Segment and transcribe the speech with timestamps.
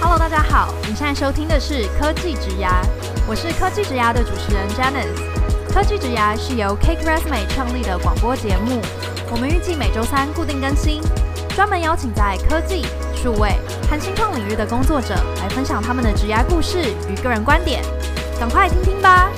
[0.00, 2.82] Hello，大家好，你现在收听的是科技职涯，
[3.26, 5.38] 我是科技职涯的主持人 Janice。
[5.72, 8.80] 科技职涯是由 Cake Resume 创立的广播节目，
[9.30, 11.02] 我们预计每周三固定更新，
[11.54, 13.52] 专门邀请在科技、数位
[13.90, 16.78] 和新创领域的工作者来分享他们的职涯故事
[17.10, 17.82] 与个人观点，
[18.40, 19.30] 赶快听听吧。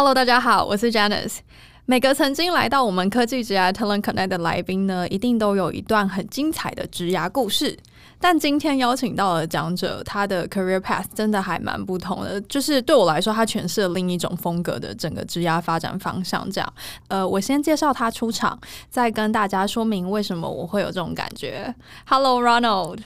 [0.00, 1.40] Hello，大家好，我是 Janice。
[1.84, 7.78] 每个曾经来到我们科技职涯 Talent Connect 的来宾呢，一定都有一段很精彩的职涯故事。
[8.18, 12.40] 但今天邀请到的讲者，他的 career path 真的还蛮不同的。
[12.40, 16.50] 就是对我来说，他诠释了另一种风格的整个职涯发展方向。
[16.50, 16.72] 这样，
[17.08, 21.74] 呃，我先介绍他出场，再跟大家说明为什么我会有这种感觉。
[22.06, 23.00] Hello，Ronald。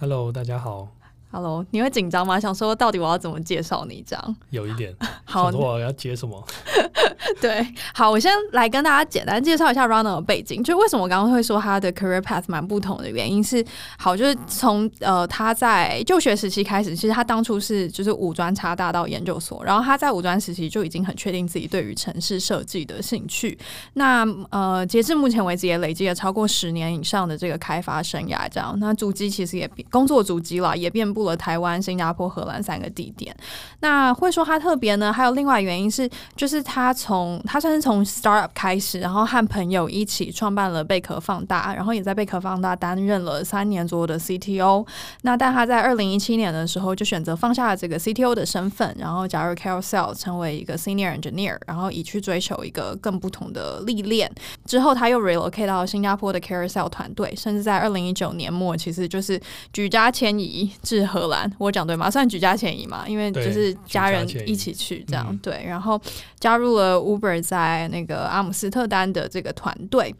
[0.00, 0.88] Hello，大家好。
[1.30, 2.40] Hello，你会紧张吗？
[2.40, 4.36] 想说到底我要怎么介绍你这样？
[4.50, 4.94] 有一点。
[5.24, 6.42] 好，我要接什么？
[7.40, 10.64] 对，好，我先来跟大家简单介绍一下 Runner 的背景。
[10.64, 13.62] 就为什么我刚刚会说他的 career path 蛮不同的原因是，
[13.98, 23.56] 好，就是从呃他在就学时期开始，其实他当初是就是五专插大到研究所，然后他在五专时期就已经很确定自己对于城市设计的兴趣。
[23.92, 28.74] 那呃，截至目前为止也累积了超过十年以上的这个开发生涯，这样。
[28.80, 33.34] 那足迹其实也工作足迹了，也遍布了台湾、新加坡、荷兰三个地点。
[33.80, 35.12] 那会说他特别呢？
[35.12, 44.86] 还有另外原因是，就是他从他算是从 startup 开始，然后和朋友一起创办了贝壳放大，然后也在贝壳放大担任了三年左右的 CTO。
[45.22, 54.30] 那但他在二零一七年的时候就选择放下了这个 CTO 的身份，然后加入 Carousel 成为一个 Senior Engineer，然后以去追求一个更不同的历练。
[54.64, 59.40] 之后他又 relocate 到新加坡的 Carousel 团队，甚至在二零一九年末，其实就是
[59.72, 61.50] 举家迁移至荷兰。
[61.58, 62.10] 我讲对吗？
[62.10, 63.08] 算举家迁移嘛？
[63.08, 65.26] 因为就是家人一起去这样。
[65.30, 66.00] 嗯、对，然后
[66.38, 70.14] 加入了 Uber 在那个阿姆斯特丹的这个团队。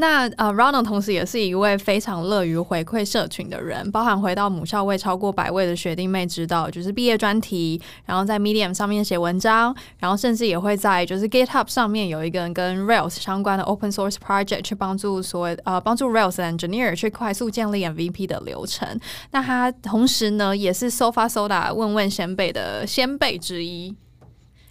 [0.00, 17.84] 那呃，Ronald 同时也是一位非常乐于回馈社群的人，包含回到母校为超过百位的学弟妹指导，就是毕业专题，然后在 Medium 上面写文章，然后甚至也会在就是 GitHub 上面有一个跟 Rails 相关的 Open Source Project 去帮助所谓呃帮助 Rails Engineer 去快速建立
[17.86, 18.98] MVP 的流程。
[19.32, 23.94] 那他同时呢，也是 Sofa Soda 问问先辈的先辈之一。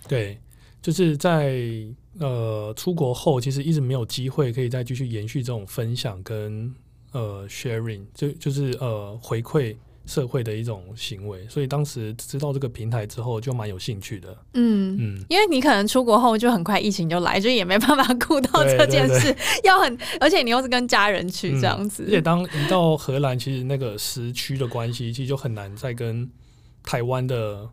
[0.07, 0.39] 对，
[0.81, 1.53] 就是在
[2.19, 6.73] 呃出国后，其实一直没有机会可以再继续延续这种分享跟
[7.11, 9.75] 呃 sharing，就就是呃回馈
[10.05, 11.47] 社会的一种行为。
[11.47, 14.37] 所以当时知道这个平台之后，就蛮有兴趣的。
[14.53, 22.03] 嗯嗯，因为你可能出国后就很快疫情就来，就也没办法顾到这件事，要很而且你又是跟家人去这样子。
[22.03, 26.29] 嗯、而且当一到荷兰，其实那个时区的关系，其实就很难再跟
[26.83, 27.69] 台湾的。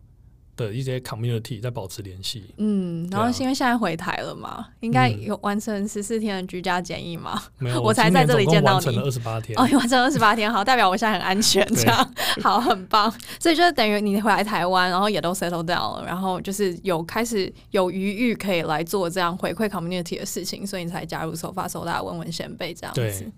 [0.57, 7.41] 的一些 community 在保持联系，嗯，然后是因为现在回台了嘛，啊、应该有完成十四天的居家检疫嘛？
[7.59, 9.57] 没有， 我才在这里见到你，完成了二十八天。
[9.57, 12.13] 哦，完成二十八天，好，代表我现在很安全，这样。
[12.41, 13.09] 好，很棒。
[13.39, 23.31] 所以就是等于你回来台湾，然后也都 settle down 了，然后就是有开始有余裕可以来做这样回馈 community 的事情，所以你才加入 Sofa Soda 问问先辈这样子。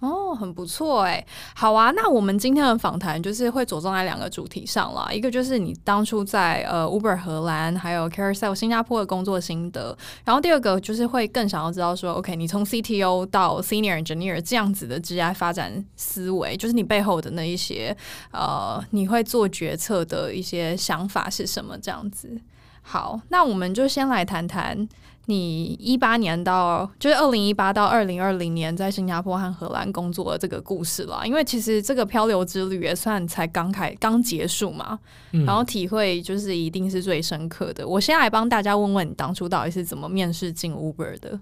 [0.00, 1.24] 哦，很不错哎，
[1.54, 17.96] 好啊，那我们今天的访谈就是会着重在两个主题上啦，一个就是你当初在呃 Uber 荷兰还有 Carousel 新加坡的工作心得，然后第二个就是会更想要知道说，OK，你从 CTO 到 Senior Engineer 这样子的职业发展思维，就是你背后的那一些
[18.32, 22.38] 呃，你会做决策的一些想法是什么这样子？
[22.82, 24.86] 好，那我们就先来谈谈。
[25.28, 34.98] 你一八年到就是二零一八到二零二零年在新加坡和荷兰工作的这个故事了，因为其实这个漂流之旅也算才刚开刚结束嘛，
[35.32, 37.86] 嗯、然后体会就是一定是最深刻的。
[37.86, 41.40] 我先来帮大家问问你当初到底是怎么面试进 Uber 的？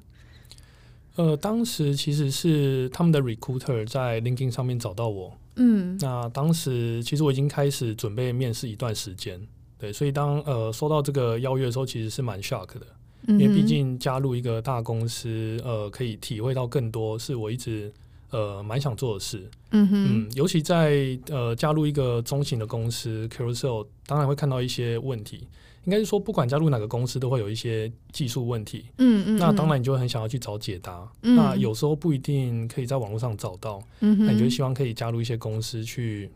[1.16, 9.40] 呃，当时其实是他们的 recruiter 在 LinkedIn 上面找到我，嗯，那当时其实我已经开始准备面试一段时间，
[9.78, 12.86] 对，所以当呃收到这个邀约的时候，其实是蛮 shock 的。
[13.26, 17.92] 因为毕竟加入一个大公司，呃，可以体会到更多，是我一直
[18.30, 19.48] 呃蛮想做的事。
[19.70, 25.48] 嗯哼，嗯，尤其在呃加入一个中型的公司 Carousel，当然会看到一些问题。
[25.84, 28.86] 应该是说，不管加入哪个公司，都会有一些技术问题。
[28.98, 31.06] 嗯嗯，那当然你就会很想要去找解答。
[31.22, 33.82] 嗯，那有时候不一定可以在网络上找到。
[34.00, 36.30] 那你就希望可以加入一些公司去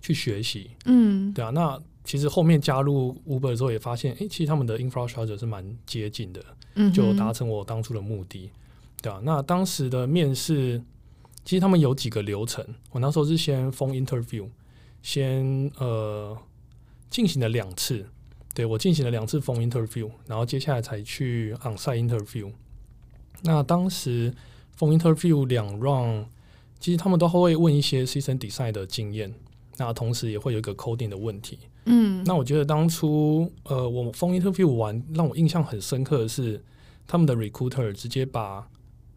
[0.00, 0.70] 去学习。
[0.86, 1.80] 嗯，对啊，那。
[2.04, 6.44] 其实后面加入 Uber 之后，也发现，哎，其实他们的 infrastructure 是蛮接近的，
[6.92, 8.50] 就达成我当初的目的，
[9.00, 10.82] 对啊，那当时的面试，
[11.44, 12.62] 其实他们有几个流程。
[12.90, 14.46] 我那时候是先 phone interview，
[15.02, 16.36] 先呃
[17.08, 18.06] 进行了两次，
[18.52, 22.52] 对，我进行了两次 phone interview，然后接下来才去 onsite interview。
[23.42, 24.34] 那当时
[24.78, 26.26] phone interview 两 round，
[26.78, 29.34] 其实他们都会问一些 system design 的经验，
[29.78, 31.58] 那同时也会有一个 coding 的问题。
[31.86, 36.62] 嗯，那我觉得当初呃，我 phone interview 完，让我印象很深刻的是，
[37.06, 38.66] 他们的 recruiter 直接把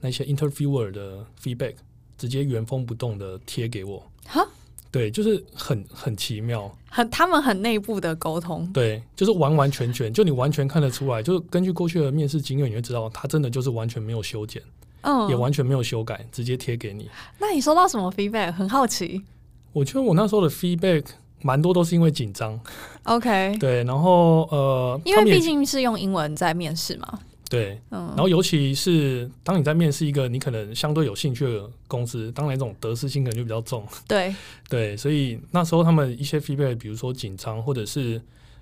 [0.02, 1.76] 那些 interviewer 的 feedback
[2.18, 4.04] 直接原封不动的贴给我。
[4.26, 4.46] 哈，
[4.92, 8.70] 对，就是很很奇妙，很他们很内部的沟通。
[8.74, 14.62] 对，就是完完全全，就你完全看得出来，就是根据过去的面试经验，你会知道他真的就是完全没有修剪，
[15.04, 17.10] 嗯，也完全没有修改，直接贴给你。
[17.40, 18.52] 那你收到什么 feedback？
[18.52, 19.24] 很好奇。
[19.72, 21.06] 我觉得我那时候的 feedback。
[21.42, 22.60] 蛮多都是因为紧张
[23.04, 27.20] ，OK，对，然后呃，因为毕竟是用英文在面试嘛，
[27.50, 34.34] 对，嗯，然后尤其是当你在面试一个你可能相对有兴趣的公司，当然这种得失心可能就比较重，对，
[34.68, 38.14] 对，所以那时候他们一些 feedback，比如说紧张，或者是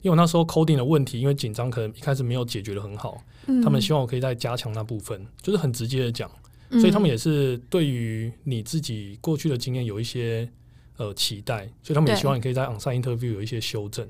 [0.01, 3.17] 因为我那时候 coding 的问题，因为紧张可能一开始没有解决的很好，
[3.47, 6.29] 嗯，他们希望我可以再加强那部分，就是很直接的讲，
[6.71, 10.49] 所以他们也是对于你自己过去的经验有一些。
[10.97, 14.07] 呃，期待，所以他们也希望你可以在 onsite interview 有一些修正。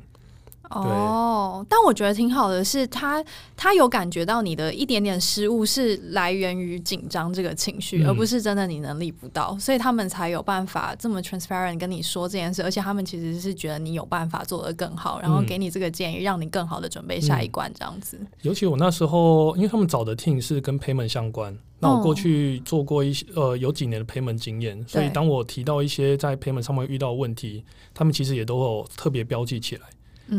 [0.70, 3.24] 哦，但我觉得挺好的是，他
[3.56, 18.18] 他有感觉到你的一点点失误是来源于紧张这个情绪，嗯，而不是真的你能力不到，所以他们才有办法这么 transparent 跟你说这件事，而且他们其实是觉得你有办法做得更好，然后给你这个建议，让你更好的准备下一关这样子。
[18.20, 27.64] 嗯，尤其我那时候，因为他们找的 team 是跟 payment 相关，那我过去做过一些呃有几年的 payment 经验，所以当我提到一些在 payment 上面遇到的问题，
[27.94, 29.84] 他们其实也都有特别标记起来。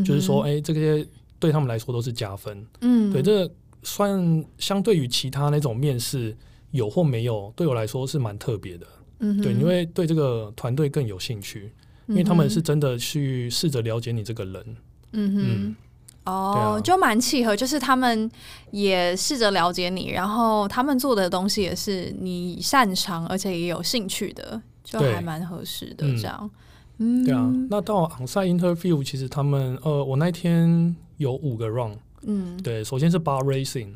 [0.05, 1.06] 就是说，哎、欸，这些
[1.38, 2.67] 对他们来说都是加分。
[2.81, 6.37] 嗯，对，这个算相对于其他那种面试
[6.71, 8.87] 有或没有，对我来说是蛮特别的。
[9.21, 11.73] 嗯，对，因为对这个团队更有兴趣，
[12.06, 14.77] 因为他们是真的去试着了解你这个人。
[15.12, 15.77] 嗯哼，嗯。
[16.25, 18.29] 哦，啊、就蛮契合，就是他们
[18.73, 26.37] 也试着了解你，然后他们做的东西也是你擅长而且也有兴趣的，就还蛮合适的这样。
[26.43, 26.50] 嗯，
[26.99, 33.93] 对啊，那到 onsite interview，其实他们呃，我那天有五个 round，嗯，对，首先是 bar racing，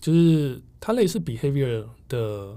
[0.00, 2.54] 就是它类似 behavior 的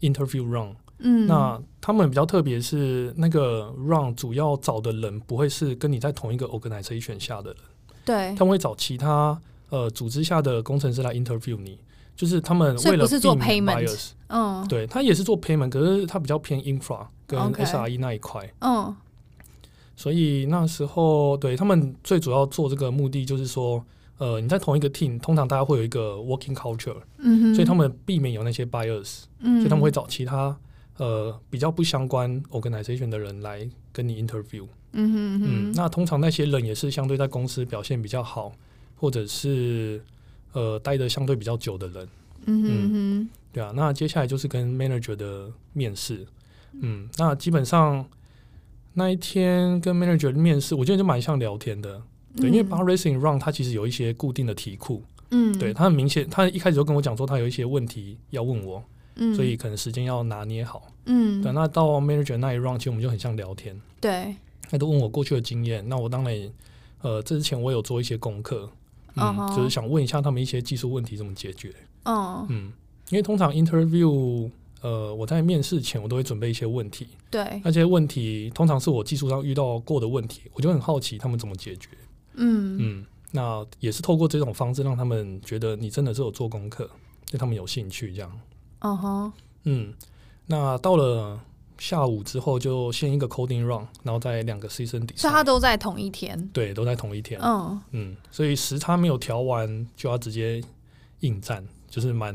[0.00, 7.58] interview round，嗯，那他们比较特别是那个 round 主要找的人不会是跟你在同一个 organization 下的人，
[8.06, 9.38] 对，他们会找其他
[9.68, 11.78] 呃组织下的工程师来 interview 你，
[12.16, 18.96] 就是他们为了是做 payment，嗯，对，他也是做 payment，可是他比较偏 infra 跟 SRE 那一块，嗯。
[20.00, 23.84] 所以那时候，对他们最主要做这个目的就是说，
[24.16, 30.56] 呃，你在同一个 team，通常大家会有一个 working culture，嗯哼，所以他们避免有那些 bias，嗯，所以他们会找其他
[30.96, 38.50] 呃比较不相关 organization 的人来跟你 interview，嗯哼，嗯，那通常那些人也是相对在公司表现比较好，
[38.96, 40.02] 或者是
[40.54, 42.08] 呃待的相对比较久的人，
[42.46, 42.68] 嗯哼。
[42.70, 46.26] 嗯，对啊，那接下来就是跟 manager 的面试，
[46.80, 48.02] 嗯，那基本上。
[48.94, 52.02] 那一天跟 manager 面试，我觉得就蛮像聊天的，
[52.36, 58.82] 对，嗯、因为 bar racing round 它其实有一些固定的题库，嗯，对，他很明显，他一开始就跟我讲说他有一些问题要问我，
[59.14, 64.34] 嗯，所以可能时间要拿捏好，嗯，对，那到 manager 那一 round，其实我们就很像聊天，对，
[64.68, 66.50] 他都问我过去的经验，那我当然，
[67.02, 68.68] 呃，这之前我有做一些功课，
[69.14, 69.56] 嗯，uh-huh.
[69.56, 71.72] 就是想问一下他们一些技术问题怎么解决，
[72.04, 72.46] 哦、uh-huh.
[72.48, 72.72] 嗯，
[73.10, 74.50] 因为通常 interview。
[74.82, 81.90] 呃，我在面试前我都会准备一些问题，对，那些问题通常是我技术上遇到过的问题，我就很好奇他们怎么解决。
[82.34, 86.88] 嗯嗯，那也是透过这种方式让他们觉得你真的是有做功课，
[87.30, 88.40] 对他们有兴趣这样。
[88.78, 89.32] 嗯哼，
[89.64, 89.92] 嗯，
[90.46, 91.38] 那到了
[91.76, 97.38] 下午之后就先一个 coding run，然后再两个 design，所以他都在同一天，对，都在同一天。
[97.42, 100.62] 嗯嗯，所以时差没有调完就要直接
[101.20, 101.66] 应战。
[101.90, 102.34] 就是蛮，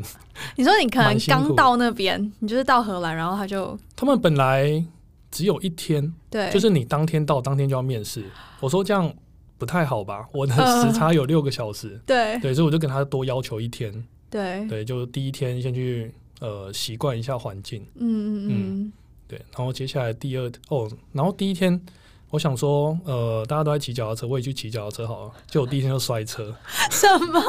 [0.57, 4.83] 你说你可能刚到那边，你就是到荷兰，然后他就他们本来
[5.31, 8.25] 只有一天，对，就是你当天到，当天就要面试。
[8.59, 9.11] 我说这样
[9.57, 10.27] 不太好吧？
[10.33, 12.39] 我的时差有六个小时，呃、对。
[12.39, 14.67] 对，所以我就跟他多要求一天，对。
[14.67, 18.93] 对，就第一天先去呃习惯一下环境，嗯嗯嗯，
[19.25, 21.79] 对，然后接下来第二哦，然后第一天
[22.29, 26.53] 我想说呃大家都在骑脚踏车，我也去骑脚踏车好了，就我第一天就摔车，
[26.91, 27.41] 什么？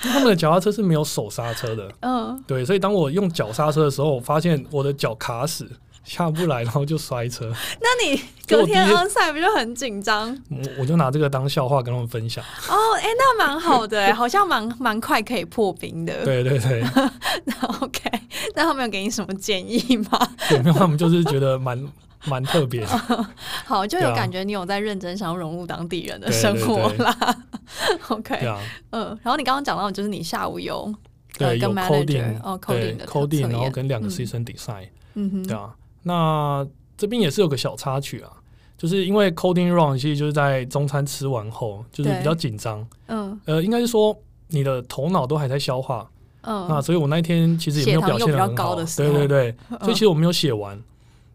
[0.00, 5.68] 他们的脚踏车是没有手刹车的，嗯，对，所以当我用脚刹车的时候，我发现我的脚卡死，
[6.04, 7.50] 下不来，然后就摔车。
[7.80, 10.36] 那你隔天 onsite 不就很紧张？
[10.50, 12.44] 我我就拿这个当笑话跟他们分享。
[12.68, 16.24] 哦，哎、欸，那蛮好的， 好像蛮蛮快可以破冰的。
[16.24, 16.84] 对对对。
[17.44, 18.10] 那 OK，
[18.54, 20.28] 那他们有给你什么建议吗？
[20.50, 21.82] 有没有，他们就是觉得蛮
[22.26, 23.26] 蛮特别的。
[23.64, 27.16] 好，就有感觉你有在认真想要融入当地人的生活啦。
[27.18, 28.60] 对对对 OK，对啊，
[28.90, 30.92] 嗯，然后你刚刚讲到，就是你下午有
[31.38, 38.30] 对、呃、跟 manager 哦 coding 的 coding，然后跟两个 season design，嗯哼，对啊，那这边也是有个小插曲啊。
[38.78, 42.86] 就是因为 coding run 其实就是在中餐吃完后，就是比较紧张。
[43.06, 44.14] 嗯，呃，应该是说
[44.48, 46.06] 你的头脑都还在消化。
[46.42, 48.74] 嗯，那所以我那一天其实也没有表现的很好。
[48.74, 50.78] 对对对， 所以其实我没有写完。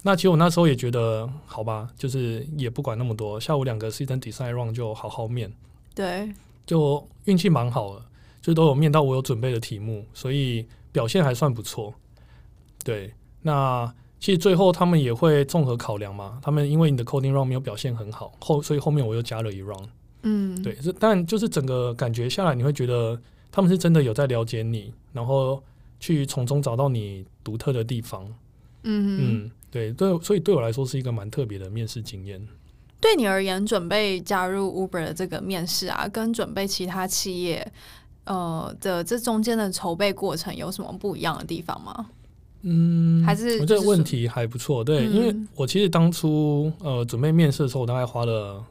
[0.04, 3.40] 那其实我那时候也觉得，好吧，就是也不管那么多。
[3.40, 5.52] 下午两个 season design run 就好好面。
[5.96, 6.32] 对，
[6.66, 8.06] 就运气蛮好的，
[8.42, 11.94] 就都有面到我有准备的题目，所以表现还算不错。
[12.84, 13.94] 对，那。
[14.22, 19.88] 其实最后他们也会综合考量嘛，他们因为你的 coding run 没有表现很好，后所以后面我又加了一 round。
[20.22, 23.20] 嗯，对，但就是整个感觉下来，你会觉得
[23.52, 25.64] 他们是真的有在了解你，然后
[26.00, 28.24] 去从中找到你独特的地方。
[28.84, 32.48] 嗯嗯，对对，所以对我来说是一个蛮特别的面试经验。
[33.02, 37.70] 对你而言，准备加入 Uber 的这个面试啊，跟准备其他企业
[38.26, 42.06] 呃的这中间的筹备过程有什么不一样的地方吗？
[42.62, 48.64] 嗯，还是我这个问题还不错，对，嗯、因为我其实当初呃准备面试的时候，我大概花了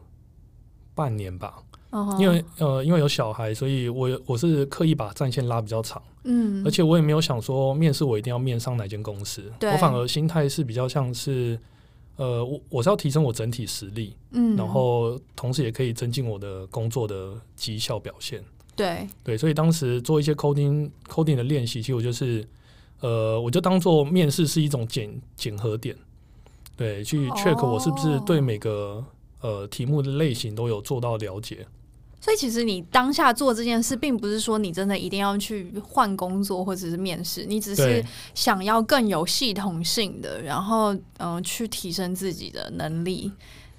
[0.95, 1.57] 半年吧，
[1.91, 9.73] 哦、因为呃因为有小孩，所以我我是刻意把战线拉比较长，嗯，而且我也没有想说面试我一定要面上哪间公司，对。
[9.73, 11.59] 我反而心态是比较像是
[12.21, 18.45] 呃我我是要提升我整体实力，嗯，然后同时也可以增进我的工作的绩效表现，
[18.77, 22.47] 对对，所以当时做一些 coding coding 的练习，其实我就是。
[23.03, 25.97] 呃，我就当做面试是一种检检核点，
[26.77, 29.03] 对，去 check 我是不是对每个
[29.41, 31.67] 呃题目的类型都有做到了解。
[32.21, 43.33] 所以其实你当下做这件事，并不是说你真的一定要去换工作或者是面试，你只是想要更有系统性的，然后嗯、呃，去提升自己的能力，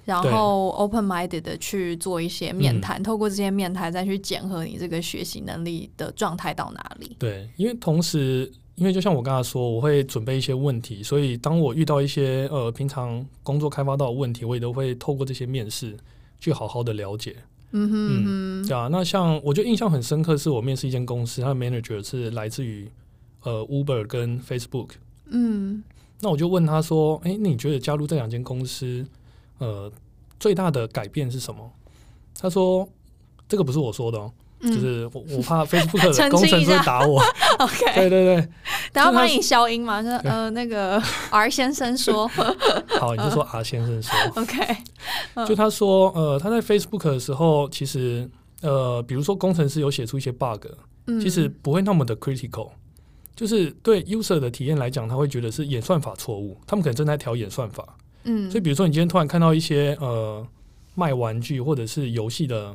[0.04, 7.16] 然后 open minded 的去做一些面谈，嗯、透过这些面谈再去检核你这个学习能力的状态到哪里。
[7.18, 8.52] 对，因为同时。
[8.74, 15.94] 因为就像我刚才说，我会准备一些问题，所以当我遇到一些呃平常工作开发到的问题，我也都会透过这些面试
[16.40, 17.36] 去好好的了解。
[17.72, 18.88] 嗯哼嗯，对啊。
[18.90, 22.88] 那像我觉得印象很深刻，是我面试一间公司，他的 manager 是来自于
[23.42, 24.90] 呃 Uber 跟 Facebook。
[25.26, 25.82] 嗯，
[26.20, 29.04] 那我就问他说：“哎，你觉得加入这两间公司，
[29.58, 29.90] 呃，
[30.38, 31.72] 最大的改变是什么？”
[32.38, 32.88] 他说
[33.48, 37.20] ：“这个不是我说的哦。”就是我我怕 Facebook 的 工程师会打我。
[37.58, 38.48] OK，对对 对，
[38.92, 40.00] 等下帮你消音嘛？
[40.00, 44.12] 说呃那个 R 先生说，好，你就说 R 先生说。
[44.36, 44.76] OK，
[45.48, 50.64] 就他说呃他在 Facebook 的时候，其实呃比如说工程师有写出一些 bug，
[51.20, 52.70] 其实不会那么的 critical，
[53.34, 57.84] 就是对 user 的体验来讲，他会觉得是演算法错误，他们可能正在调演算法。
[58.24, 60.46] 嗯，所以比如说你今天突然看到一些呃
[60.94, 62.72] 卖玩具或者是游戏的。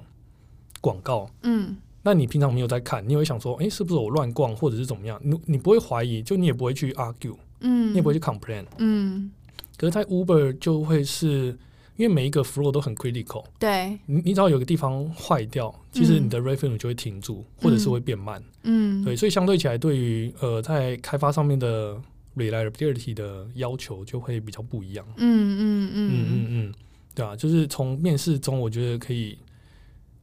[0.82, 5.20] 广告，嗯，那你平常没有在看，你会想说，哎、欸，是不是我乱逛，或者是怎么样？
[5.24, 9.32] 你你不会怀疑，就你也不会去 argue，嗯，你也不会去 complain，嗯。
[9.78, 11.56] 可是，在 Uber 就会是
[11.98, 21.96] 因为每一个 flow 都很 critical，对，你你只要有个地方坏掉，其实你的 revenue 就会停住，嗯、或者是会变慢，嗯，对，所以相对起来，对于呃在开发上面的
[22.36, 25.94] reliability 的要求就会比较不一样，嗯嗯嗯。
[25.94, 26.74] 嗯嗯嗯，
[27.14, 29.38] 对啊，就是从面试中，我觉得可以。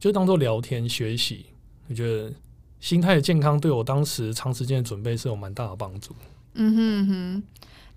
[0.05, 1.47] 就当做聊天学习，
[1.89, 2.31] 我觉得
[2.79, 6.15] 心态的健康对我当时长时间的准备是有蛮大的帮助。
[6.53, 7.43] 嗯哼嗯哼，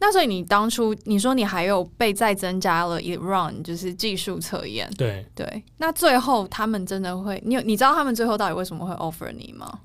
[0.01, 4.91] 那所以你当初你说你还有被再增加了一 round，就是技术测验。
[4.97, 9.81] 对对，那最后他们真的会，你有你知道他们最后到底为什么会 offer 你吗？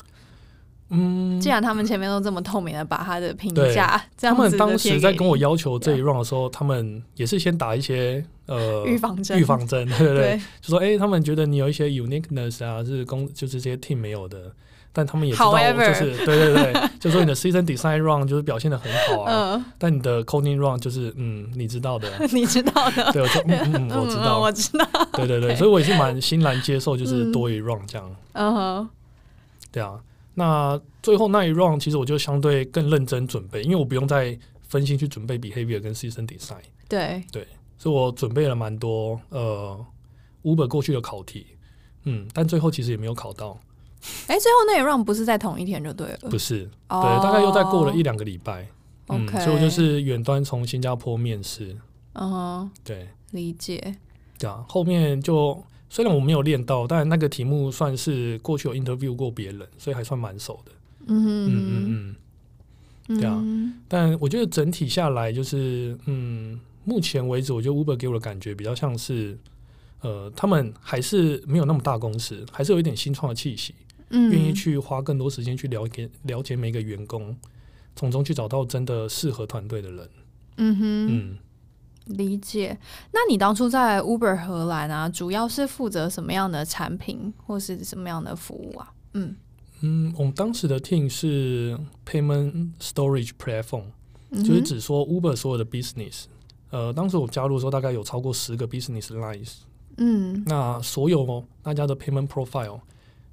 [0.94, 14.52] 嗯，既然他们前面都这么透明的把他的评价， 他们当时在跟我要求这一 round 的时候，他们也是先打一些呃预防针，预防针，对对对，就说哎，他们觉得你有一些 uniqueness 啊，是公就是这些 team 没有的，
[14.92, 28.90] 但他们也知道，就是对对对，就说你的 season design round 就是表现的很好啊，但你的 coding round 就是嗯，你知道的， 你知道的，对，我说嗯 嗯，我知道，我知道，对对对，所以我也是蛮欣然接受，就是多一 round 这样，嗯哼，
[29.72, 29.94] 对啊。
[30.36, 36.62] 那最后那一 round，其实我就相对更认真准备，因为我不用再分心去准备 behavior 跟 season design。
[36.90, 37.48] 对对，
[37.78, 39.86] 所以我准备了蛮多呃
[40.44, 41.46] Uber 过去的考题，
[42.06, 43.60] 嗯，但最后其实也没有考到。
[44.28, 46.30] 哎、欸，最后那一 round 不是在同一天就对了？
[46.30, 48.68] 不是，对，大概又再过了一两个礼拜。
[49.08, 49.44] Oh, 嗯，okay.
[49.44, 51.78] 所以我就是远端从新加坡面试。
[52.14, 53.96] 嗯哼，对，理解。
[54.40, 55.64] 对啊，后面就。
[55.94, 60.72] 虽然我没有练到，但那个题目算是过去有 interview 过别人，所以还算蛮熟的。
[61.06, 62.16] 嗯嗯嗯
[63.10, 63.44] 嗯，对啊。
[63.88, 69.38] 但我觉得整体下来就是，嗯，目前为止，我觉得 Uber 给我的感觉比较像是，
[70.02, 73.76] 呃，他们还是没有那么大公司，还是有一点新创的气息，
[74.10, 77.38] 嗯，愿意去花更多时间去了解了解每个员工，
[77.96, 80.10] 从中去找到真的适合团队的人。
[80.58, 81.38] 嗯哼，嗯，
[82.06, 82.78] 理解。
[83.12, 88.92] 那你当初在 Uber 荷兰啊，主要是负责什么样的产品或是什么样的服务啊？
[89.14, 89.36] 嗯
[89.82, 93.86] 嗯，我们当时的 team 是 Payment Storage Platform。
[94.34, 96.24] 就是只说 Uber 所有的 business，
[96.72, 99.58] 呃，当时我加入的时候，大概有超过十个 business lines。
[99.98, 102.80] 嗯，那所有大家的 payment profile，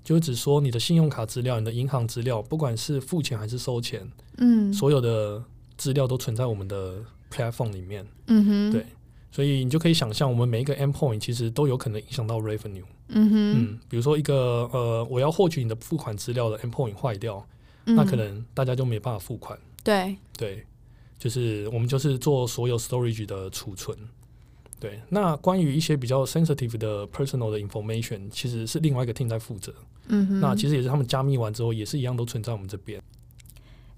[0.04, 5.42] 就是指说你的信用卡资料、你的银行资料，不管是付钱还是收钱，嗯，所有的
[5.78, 6.96] 资料都存在我们的
[7.30, 8.06] platform 里面。
[8.26, 8.84] 嗯哼，对，
[9.30, 12.84] 所以你就可以想象，我们每一个 endpoint 其实都有可能影响到 revenue。
[13.08, 17.46] 嗯哼，嗯，比如说一个呃，我要获取你的付款资料的 endpoint 坏掉，
[17.86, 19.58] 嗯，那可能大家就没办法付款。
[19.82, 20.64] 对，对。
[21.18, 23.94] 就是我们就是做所有 storage 的储存，
[24.78, 24.98] 对。
[25.10, 29.70] 那关于一些比较 sensitive 的 personal 的 information，其实是另外一个 team 在负责。
[30.08, 30.40] 嗯哼。
[30.40, 32.98] 那其实也是他们加密完之后，也是一样都存在我们这边。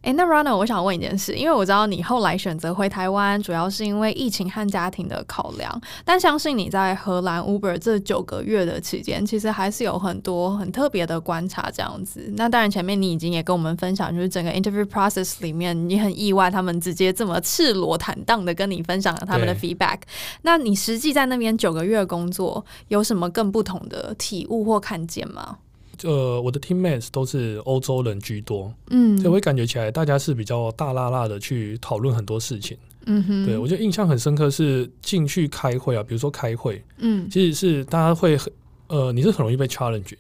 [0.02, 5.80] 哎、欸，那 Ronald，我想问一件事，因为我知道你后来选择回台湾，主要是因为疫情和家庭的考量。
[6.04, 12.28] 但相信你在荷兰 Uber 这九个月的期间，其实还是有很多很特别的观察这样子。
[12.36, 19.98] 那当然，前面你已经也跟我们分享，就是整个 interview process 里面，你很意外他们直接这么赤裸坦荡的跟你分享了他们的 feedback。
[20.42, 25.58] 那你实际在那边九个月工作，有什么更不同的体悟或看见吗？
[26.02, 38.52] 呃，我的 teammates 都是欧洲人居多，嗯，所以我会感觉起来大家是比较大辣辣的去讨论很多事情，嗯哼，对，我觉得印象很深刻是进去开会啊，比如说开会，嗯，其实是大家会很，
[38.88, 40.14] 呃，你是很容易被 challenge，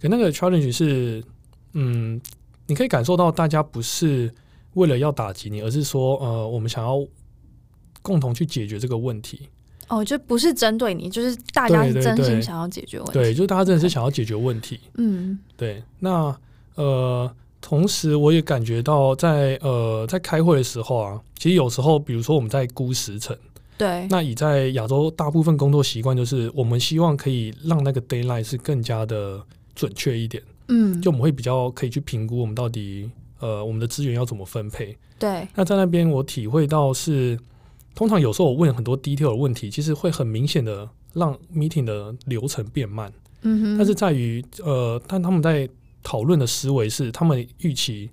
[0.00, 1.22] 可那个 challenge 是，
[1.74, 2.20] 嗯，
[2.66, 4.32] 你可以感受到大家不是
[4.74, 7.06] 为了要打击你，而是说，呃，我们想要
[8.02, 9.48] 共同去解决这个问题。
[9.88, 13.12] 哦，就不是针对你，就是大家是真心想要解决问题。
[13.12, 14.80] 对，对，对，对，就是大家真的是想要解决问题。
[14.94, 15.82] 嗯，对。
[15.98, 16.34] 那
[16.76, 23.36] 呃，同时我也感觉到在，在呃在开会的时候啊，其实有时候，比如说我们在估时程，
[23.76, 24.06] 对。
[24.10, 29.40] 那以在亚洲大部分工作习惯，就是我们希望可以让那个 d a y l i g h t 是更加的
[29.74, 30.42] 准确一点。
[30.68, 34.96] 嗯，就我们会比较可以去评估我们到底呃我们的资源要怎么分配。
[35.18, 35.46] 对。
[35.54, 37.38] 那在那边我体会到是。
[37.94, 43.12] 通常有时候我问很多 detail 的问题，其实会很明显的让 meeting 的流程变慢。
[43.42, 43.78] 嗯哼。
[43.78, 45.68] 但是在于呃，但他们在
[46.02, 48.10] 讨论的思维是，他们预期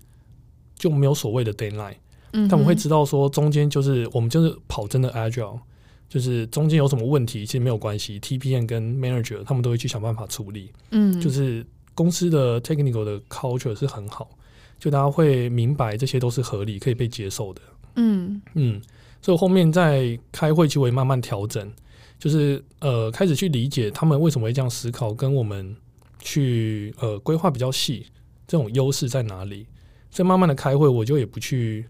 [0.75, 1.95] 就没有所谓的 deadline。
[2.33, 2.47] 嗯。
[2.47, 5.59] 他们会知道说，中间就是我们就是跑真的 agile，
[6.07, 10.71] 就是中间有什么问题其实没有关系，TPM 跟 manager 他们都会去想办法处理。
[10.91, 11.19] 嗯。
[11.19, 11.65] 就是
[11.95, 14.29] 公司的 technical 的 culture 是很好，
[14.77, 17.61] 就大家会明白这些都是合理可以被接受的。
[17.95, 18.79] 嗯嗯。
[19.21, 21.71] 所以后面在开会，其实我也慢慢调整，
[22.17, 25.75] 就是呃开始去理解他们为什么会这样思考，跟我们
[26.19, 28.07] 去呃规划比较细，
[28.47, 29.67] 这种优势在哪里？
[30.09, 31.85] 所以慢慢的开会，我就也不去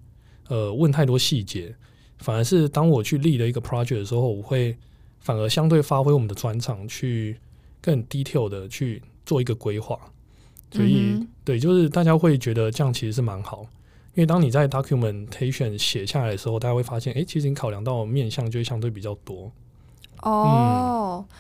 [0.47, 1.73] 呃问太多细节，
[2.19, 4.77] 反而是当我去立了一个 project 的时候，我会
[5.19, 7.37] 反而相对发挥我们的专长，去
[7.81, 9.97] 更 detail 的去做一个规划。
[10.71, 13.65] 所以、嗯、对，就是大家会觉得这样其实是蛮好。
[14.13, 19.49] 因为当你在 documentation 写下来的时候，大家会发现，哎、欸，其实你考量到面向就会相对比较多。
[20.21, 21.35] 哦，嗯、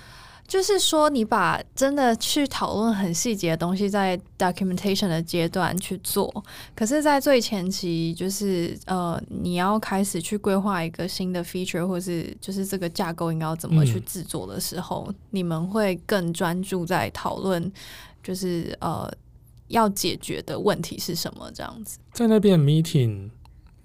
[0.47, 6.31] 就是说你把真的去讨论很细节的东西，在 documentation 的阶段去做，
[6.73, 17.69] 可是，在最前期，就是呃，你要开始去规划一个新的 feature，或是就是这个架构应该要怎么去制作的时候，嗯、你们会更专注在讨论，
[18.23, 19.11] 就是呃。
[19.71, 21.51] 要解决的问题是什么？
[21.51, 23.29] 这样子，在那边 meeting，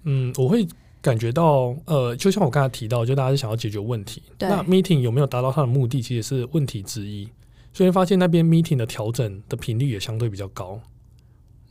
[0.03, 0.67] 嗯，我会
[1.01, 4.21] 感觉到，呃，就像我刚才提到，就大家是想要解决问题。
[4.37, 4.47] 对。
[4.47, 7.27] 那 meeting 有没有达到它的目的，其实是问题之一。
[7.73, 10.79] 所以发现那边 meeting 的调整的频率也相对比较高。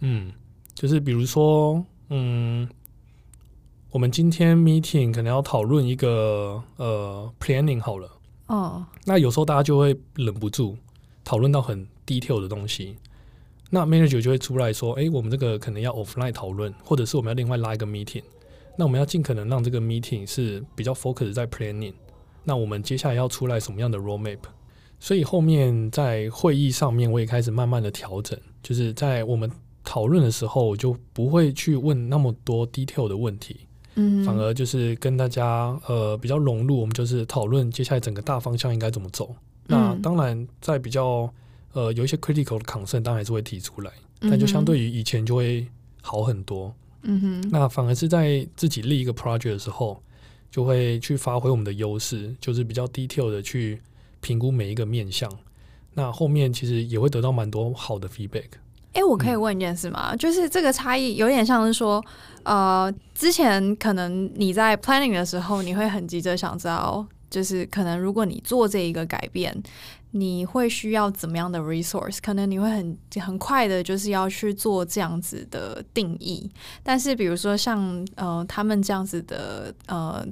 [0.01, 0.33] 嗯，
[0.75, 2.69] 就是比如说，嗯，
[3.91, 8.09] 我们今天 meeting 可能要讨论一个呃 planning 好了。
[8.47, 8.87] 哦。
[9.05, 10.77] 那有时候大家就会忍不住
[11.25, 12.97] 讨论到很 detail 的东西。
[13.69, 18.23] 那 manager 就会出来说：“诶、欸，我们这个可能要 offline 讨论，或者是我们要另外拉一个 meeting。
[18.79, 21.95] 那我们要尽可能让这个 meeting 是比较 focus 在 planning。
[22.45, 24.39] 那我们接下来要出来什么样的 roadmap？
[25.01, 29.51] 所以后面在会议上面，我也开始慢慢的调整，就是在我们
[29.83, 39.35] 讨论的时候，我就不会去问那么多 detail 的问题，嗯，反而就是跟大家呃比较融入，我们就是讨论接下来整个大方向应该怎么走。
[39.67, 41.29] 那当然在比较。
[41.77, 45.69] 呃，有一些 critical 的 concern 当然还是会提出来，但就相对于以前就会
[46.01, 46.75] 好很多。
[47.03, 50.03] 嗯哼，那反而是在自己立一个 project 的时候，
[50.51, 53.79] 就会去发挥我们的优势，就是比较 detail 的去
[54.23, 55.31] 评估每一个面向。
[55.93, 58.49] 那后面其实也会得到蛮多好的 feedback。
[58.95, 60.13] 哎、欸，我可以问一件事吗？
[60.13, 62.03] 嗯、就是这个差异有点像是说，
[62.45, 69.57] 呃，之前可能你在 planning 的时候，你会很急着想知道，就是可能如果你做这一个改变，
[70.13, 72.19] 你会需要怎么样的 resource？
[72.23, 76.51] 可能你会很很快的，就是要去做这样子的定义。
[76.83, 80.27] 但是比如说像呃，他们这样子的呃。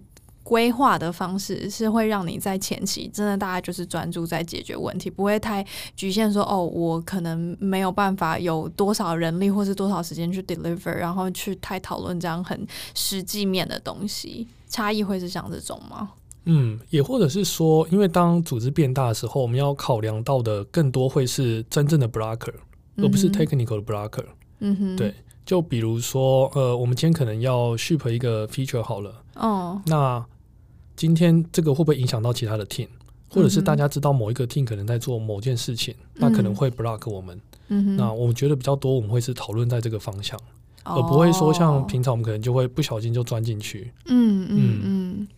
[0.44, 5.64] 规划的方式是会让你在前期真的大家就是专注在解决问题，不会太
[5.96, 14.46] 局限说哦，我可能没有办法有多少人力或是多少时间去 deliver，然后去太讨论这样很实际面的东西。
[14.68, 16.10] 差异会是像这种吗？
[16.44, 22.54] 嗯，也或者是说，因为当组织变大的时候，我们要考量到的更多会是真正的 blocker，
[22.96, 24.24] 而不是 technical 的 blocker。
[24.60, 30.24] 嗯哼，对，就比如说呃，我们今天可能要 ship 一个 feature 好了，哦，那。
[30.96, 32.86] 今天这个会不会影响到其他的 team，
[33.28, 37.36] 或者是大家知道某一个 team 可能在做某件事情，嗯、那可能会 block 我们。
[37.66, 40.38] 嗯、那我们觉得比较多，我们会是讨论在这个方向，
[40.84, 43.90] 哦、而不会说像平常我们可能就会不小心就钻进去。
[44.06, 44.54] 嗯嗯嗯。
[44.54, 45.28] 嗯嗯，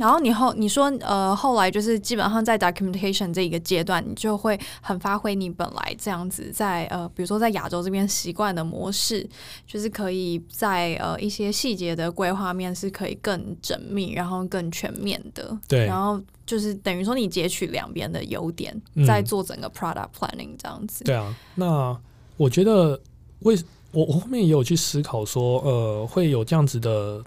[0.00, 9.24] 然后你后你说呃，后来就是基本上在 documentation 这一个阶段，你就会很发挥你本来这样子在呃，比如说在亚洲这边习惯的模式，
[9.64, 15.56] 就是可以在呃一些细节的规划面是可以更缜密，然后更全面的。
[15.68, 18.74] 对，然后就是等于说你截取两边的优点，
[19.06, 21.04] 在做整个 product planning 这样子。
[21.04, 21.96] 对啊，那
[22.36, 23.00] 我觉得
[23.40, 23.56] 为
[23.92, 27.22] 我我后面也有去思考说，呃，会有这样子的。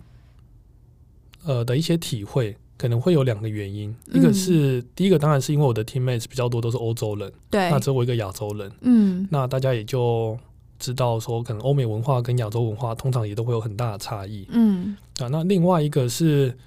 [1.45, 10.35] 呃的一些体会可能会有两个原因，嗯、一个是第一个当然是因为我的 teammates 比较多都是欧洲人，对，那只有我一个亚洲人，嗯，那大家也就
[10.79, 16.57] 知道说，可能欧美文化跟亚洲文化通常也都会有很大的差异，嗯，啊，那另外一个是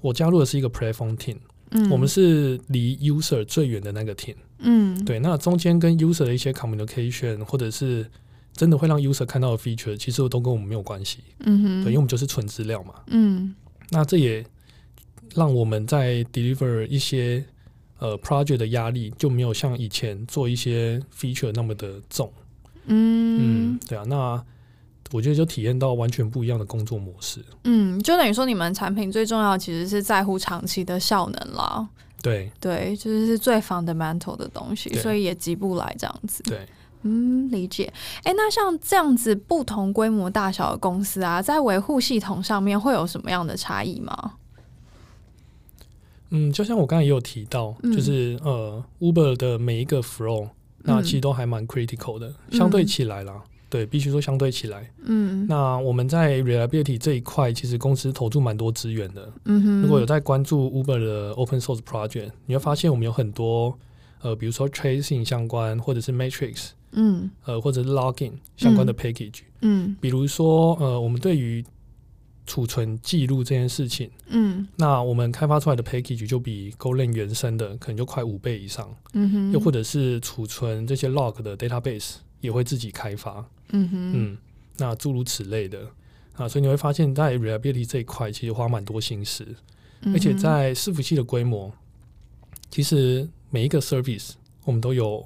[0.00, 1.38] 我加入的是一个 platform team，
[1.72, 8.08] 嗯，我们是离 user 最远的那个 team，嗯，对，那中间跟 user 的一些 communication 或者是
[8.52, 13.52] 真的会让 user 看到的 feature，其实都跟我们没有关系，嗯哼，对，因为我们就是纯资料嘛，嗯。
[13.90, 14.44] 那这也
[15.34, 17.44] 让我们在 deliver 一些
[17.98, 22.32] 呃 project 的压力就没有像以前做一些 feature 那么的重。
[22.86, 24.44] 嗯嗯，对啊，那
[25.12, 27.40] 我觉得就体验到完全不一样的工作模式。
[27.64, 31.88] 嗯，就等于说你们产品最重要其实是在乎长期的效能啦。
[32.22, 36.42] 对对，就是是最 fundamental 的东西，所以也急不来这样子。
[36.44, 36.66] 对。
[37.04, 37.84] 嗯，理解。
[38.24, 44.32] 哎、欸，那像这样子不同规模大小的公司啊，在维护系统上面会有什么样的差异吗？
[46.30, 50.48] 嗯，就像我刚才也有提到，嗯、就是呃，Uber 的每一个 flow，
[50.82, 52.28] 那其实都还蛮 critical 的。
[52.50, 59.32] 嗯、相对起来啦，对，必须说相对起来，嗯，那我们在 reliability 这一块，其实公司投注蛮多资源的。
[59.44, 63.78] 嗯哼，如果有在关注 Uber 的 open source project，你会发现我们有很多
[64.24, 66.70] 呃，比如说 tracing 相关，或者是 matrix。
[66.96, 71.62] 嗯，呃，或者是 login 相关的 package，嗯，嗯，比如说，呃，我们对于
[72.46, 84.38] 储存记录这件事情，嗯，那我们开发出来的 package 就比 Golang 原生的可能就快五倍以上，嗯哼，又或者是储存这些 log 的 database 也会自己开发，嗯哼，嗯，
[84.78, 85.80] 那诸如此类的。
[86.36, 89.44] 啊，所以你会发现在 reliability 这一块其实花蛮多心思，
[90.02, 91.72] 嗯、而且在伺服器的规模，
[92.70, 94.32] 其实每一个 service
[94.64, 95.24] 我们都有。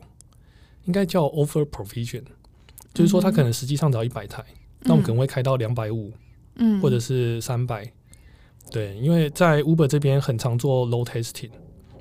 [0.85, 2.23] 应该叫 over provision，
[2.95, 4.43] 就是说它可能实际上只要一百台，
[4.81, 6.11] 那、嗯、我们可能会开到两百五，
[6.55, 7.87] 嗯，或者是三百，
[8.71, 11.51] 对，因为在 Uber 这边很常做 load testing，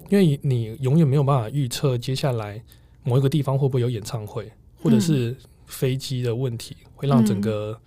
[0.08, 2.64] 因为你永远没有办法预测接下来
[3.04, 4.50] 某一个地方会不会有演唱会，
[4.82, 5.36] 或者是
[5.66, 7.78] 飞机的问题会让整个、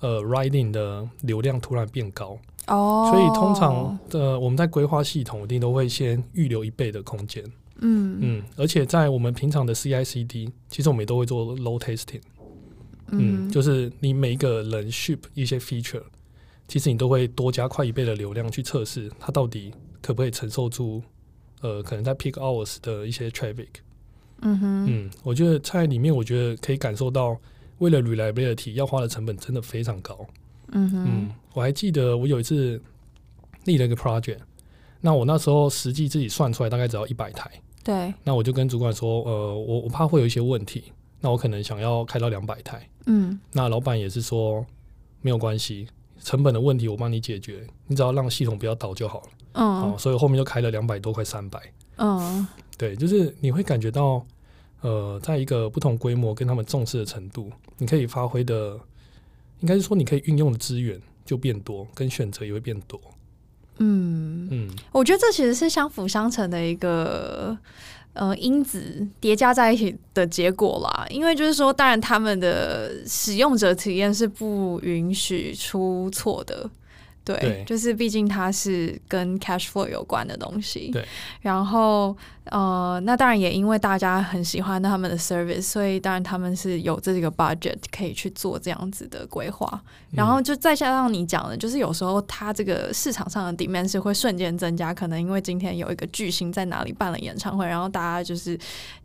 [0.00, 2.38] 嗯、呃 riding 的流量突然变高，
[2.68, 7.44] 哦，所以通常的我们在规划系统一定都会先预留一倍的空间。
[7.80, 12.20] 嗯嗯，而且在我们平常的 CI/CD，其实我们也都会做 load testing。
[13.08, 16.02] 嗯，嗯，就是你每一个人 ship 一些 feature，
[16.68, 21.02] 其实你都会多加快一倍的流量去测试它到底可不可以承受住，
[21.62, 23.68] 呃，可能在 peak hours 的一些 traffic。
[24.42, 27.38] 嗯哼，嗯，我觉得在里面，我觉得可以感受到，
[27.78, 30.26] 为了 reliability 要花的成本真的非常高。
[30.72, 32.80] 嗯哼，嗯，我还记得我有一次
[33.64, 34.38] 立了一个 project，
[35.00, 37.50] 那我那时候实际自己算出来大概只要一百台。
[37.82, 42.86] 对，那我就跟主管说，呃，我我怕会有一些问题，那我可能想要开到两百台。
[43.06, 44.64] 嗯，那老板也是说
[45.22, 45.86] 没有关系，
[46.22, 49.28] 成本的问题我帮你解决，你只要让系统不要倒就好了。
[49.54, 51.60] 嗯，所以后面就开了两百多块三百。
[51.96, 54.24] 嗯，对，就是你会感觉到，
[54.82, 58.78] 呃，在一个不同规模跟他们重视的程度，你可以发挥的，
[59.60, 63.00] 应该是说你可以运用的资源就变多，跟选择也会变多。
[63.80, 67.56] 嗯嗯，我觉得这其实是相辅相成的一个
[68.12, 71.06] 呃因子叠加在一起的结果啦。
[71.10, 76.70] 因为就是说，当然他们的使用者体验是不允许出错的。
[77.22, 80.90] 对，对，就是毕竟它是跟 cash flow 有关的东西。
[80.90, 81.06] 对，
[81.42, 82.16] 然后
[82.50, 89.80] 呃，那当然也因为大家很喜欢他们的 service，所以当然他们是有这个 budget 可以去做这样子的规划。
[90.10, 98.58] 然后就再加上你讲的，就是有时候它这个市场上的 demand 是会瞬间增加，可能因为今天有一个巨星在哪里办了演唱会，然后大家就是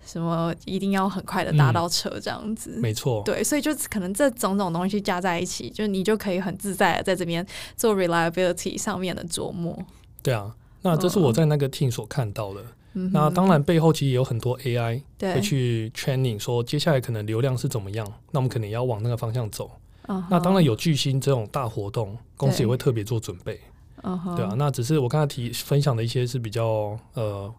[0.04, 2.72] 什么一定要很快的搭到车这样子。
[2.78, 7.46] 嗯，没错，对，所以就可能这种种东西加在一起，就你就可以很自在的在这边
[7.78, 9.78] 做 reliability 上面的琢磨。
[10.24, 12.62] 对啊，那这是我在那个 team 所看到的。
[12.62, 12.68] 嗯、
[13.12, 19.70] 那当然背后其实也有很多 AI 会去 training，说接下来可能流量是怎么样，那我们可能也要往那个方向走。
[20.08, 20.24] Uh -huh.
[20.30, 23.60] 那当然有巨星这种大活动，公司也会特别做准备
[24.04, 24.36] ，uh -huh.
[24.36, 24.54] 对啊。
[24.58, 27.52] 那只是我刚才提分享的一些是比较呃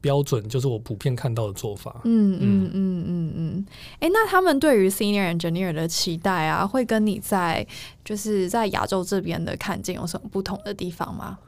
[0.00, 2.00] 标准，就是我普遍看到的做法。
[2.04, 3.66] 嗯嗯嗯嗯嗯。
[4.00, 7.66] 哎、欸，那他们对于 senior engineer 的期待啊，会跟你在
[8.04, 11.38] 就是在亚洲这边的看见有什么不同的地方吗？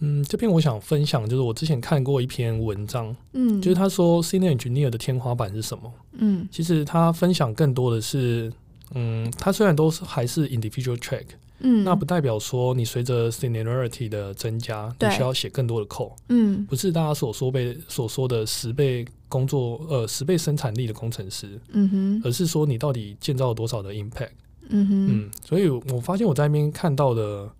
[0.00, 5.92] 嗯，这边我想分享就是我之前看过一篇文章，嗯，就是他说 senior engineer 的天花板是什么？
[6.18, 8.52] 嗯，其实他分享更多的是。
[8.94, 11.24] 嗯，他虽然都是还是 individual track，
[11.58, 24.30] 嗯，那不代表说你随着 seniority 的增加，你需要写更多的 code，嗯，不是大家所说被所说的十倍工作呃十倍生产力的工程师，嗯哼，而是说你到底建造了多少的 impact，
[24.68, 27.50] 嗯哼，嗯，所以我发现我在那边看到的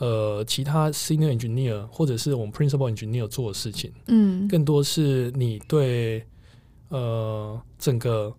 [0.00, 6.24] 呃其他 senior engineer 或者是我们 principal engineer 做的事情，嗯，更多是你对
[6.88, 8.34] 呃整个。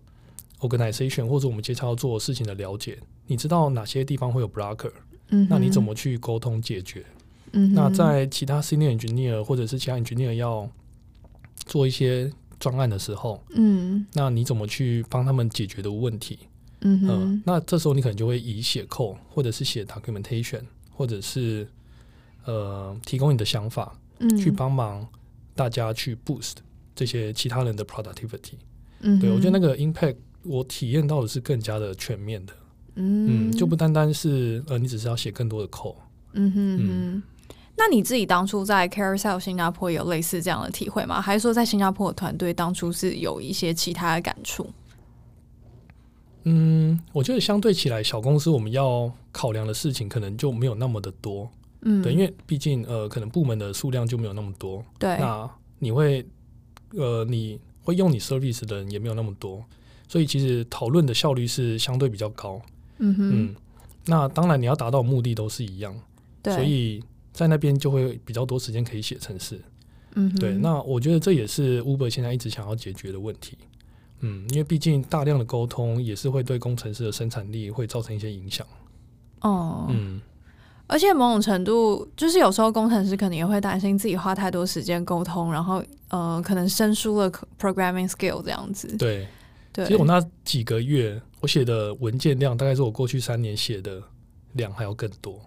[0.62, 2.96] organization 或者我们接下来要做的事情的了解，
[3.26, 4.92] 你知道哪些地方会有 blocker？
[5.30, 7.04] 嗯，那你怎么去沟通解决？
[7.50, 10.70] 嗯，那在其他 senior engineer 或者是其他 engineer 要
[11.66, 16.38] 做一些专案的时候，嗯，那你怎么去帮他们解决的问题？
[16.82, 21.66] 嗯，呃，那这时候你可能就会以写 code，或者是写 documentation，或者是
[22.44, 25.06] 呃提供你的想法，嗯，去帮忙
[25.54, 26.54] 大家去 boost
[26.94, 28.54] 这些其他人的 productivity。
[29.00, 30.16] 嗯，对，我觉得那个 impact。
[30.44, 32.52] 我体验到的是更加的全面的，
[32.96, 35.94] 嗯，嗯就不单单是呃，你只是要写更多的 code，
[36.32, 37.22] 嗯哼嗯。
[37.76, 41.20] 那你自己当初在 Carousell 新加坡有类似这样的体会吗？
[41.20, 44.68] 还是说在新加坡的团队当初是有一些其他的感触？
[46.42, 56.24] 嗯，我觉得相对起来，小公司我们要考量的事情可能就没有那么的多，嗯，对，因为毕竟呃，可能部门的数量就没有那么多，对，那你会
[56.90, 59.64] 呃，你会用你 service 的人也没有那么多。
[60.08, 62.60] 所以其实讨论的效率是相对比较高，
[62.98, 63.56] 嗯哼，嗯，
[64.04, 65.98] 那当然你要达到目的都是一样，
[66.42, 69.58] 对，所以在那边就会比较多时间可以写程式，
[70.14, 73.56] 嗯，对，那我觉得这也是 Uber 现在一直想要解决的问题，
[74.20, 78.66] 嗯，因为毕竟大量的沟通也是会对工程师的生产力会造成一些影响，
[79.42, 80.20] 哦，嗯，
[80.86, 89.28] 而且某种程度就是有时候工程师可能也会担心自己花太多时间沟通，然后呃，可能生疏了 programming skill 这样子，对。
[89.74, 94.02] 对其实我那几个月，我写的文件量大概是我过去三年写的
[94.52, 95.40] 量还要更多。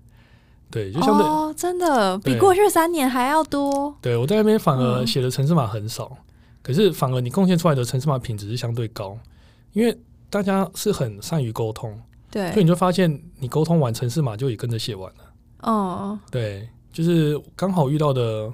[0.72, 3.94] 对，就相对、哦、真的比过去三年还要多。
[4.00, 6.24] 对，我在那边反而写的程式码很少，嗯，
[6.62, 9.18] 可是反而你贡献出来的程式码品质是相对高，
[9.74, 9.94] 因为
[10.30, 12.00] 大家是很善于沟通。
[12.30, 15.24] 对，所以你就发现你沟通完城市码就也跟着写完了。
[15.60, 18.52] 哦，对，就是刚好遇到的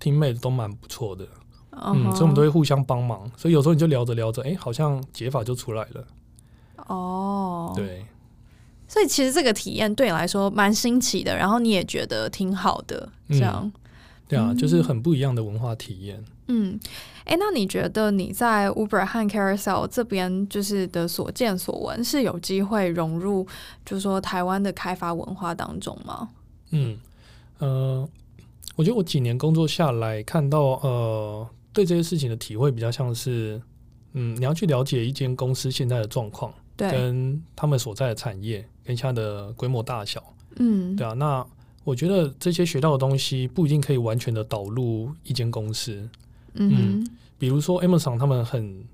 [0.00, 1.26] teammate 都蛮不错的。
[1.70, 6.04] 嗯，所以我们都会互相帮忙，所以有时候你就聊着聊着，哎、欸，好像解法就出来了。
[6.86, 8.06] 哦，对，
[8.88, 13.60] 所以其实这个体验对你来说蛮新奇的，然后你也觉得挺好的，这样。
[13.62, 13.72] 嗯、
[14.26, 16.16] 对啊、嗯，就是很不一样的文化体验。
[16.18, 23.46] 嗯，哎、欸，那你觉得你在 Uber 和 Carousell 这边就是的所见所闻，是有机会融入，
[23.84, 26.28] 就是说台湾的开发文化当中吗？
[26.70, 26.98] 嗯，
[27.58, 28.08] 呃，
[28.76, 31.48] 我觉得我几年工作下来，看到呃。
[31.72, 33.60] 对这些事情的体会比较像是，
[34.14, 40.24] 嗯，你要去了解一间公司现在的状况，对，跟他们所在的产业跟它的规模大小，
[40.56, 41.12] 嗯，对啊。
[41.12, 41.46] 那
[41.84, 46.08] 我觉得这些学到的东西不一定可以完全的导入一间公司，
[46.58, 48.84] 嗯，嗯，比如说 Amazon 他们很。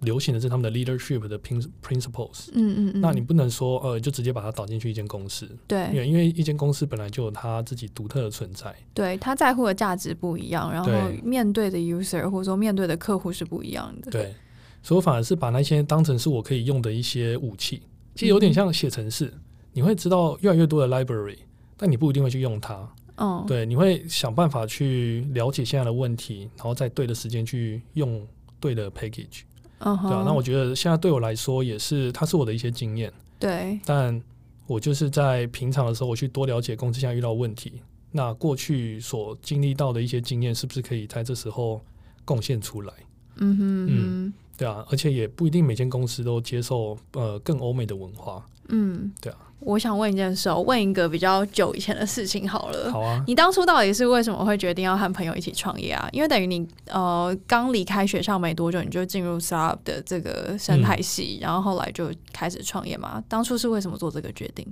[0.00, 10.90] 流行的是他们的 leadership 的 principles，嗯嗯嗯，那你不能说呃就直接把它导进去一间公司，对，因为因为一间公司本来就有它自己独特的存在，对，他在乎的价值不一样，然后
[11.22, 14.34] 面对的 user 或者说面对的客户是不一样的，对，
[14.82, 17.80] 所以我反而是把那些当成是我可以用的一些武器，
[18.14, 19.40] 其实有点像写程式，嗯，
[19.72, 21.38] 你会知道越来越多的 library，
[21.78, 22.86] 但你不一定会去用它。
[23.16, 28.26] 嗯，对，你会想办法去了解现在的问题，然后在对的时间去用
[28.58, 29.42] 对的 package。
[29.78, 33.12] 对啊，那我觉得现在对我来说也是，它是我的一些经验。
[33.38, 34.20] 对，但
[34.66, 41.80] 我就是在平常的时候，我去多了解公司现在遇到问题，那过去所经历到的一些经验，是不是可以在这时候
[42.24, 42.92] 贡献出来？
[43.36, 48.46] 嗯哼，嗯，对啊，而且也不一定每间公司都接受呃更欧美的文化。
[48.68, 49.38] 嗯，对啊。
[49.64, 52.92] 我想问一件事，我问一个比较久以前的事情好了。
[52.92, 53.24] 好啊。
[53.26, 56.08] 你当初到底是为什么会决定要和朋友一起创业啊？
[56.12, 63.22] 因为等于你呃刚离开学校没多久，你就进入 startup 的这个生态系，嗯，然后后来就开始创业嘛。
[63.28, 64.66] 当初是为什么做这个决定？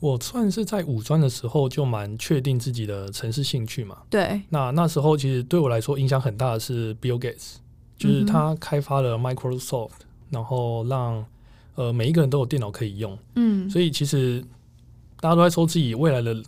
[0.00, 3.98] 我算是在五专的时候就蛮确定自己的城市兴趣嘛。
[4.10, 4.42] 对。
[4.50, 7.54] 那那时候其实对我来说影响很大的是 Bill Gates，
[7.96, 11.24] 就是他开发了 Microsoft，嗯，然后让
[11.74, 14.44] 呃，每一个人都有电脑可以用，嗯，所以其实
[15.20, 16.42] 大家都在说自己未来的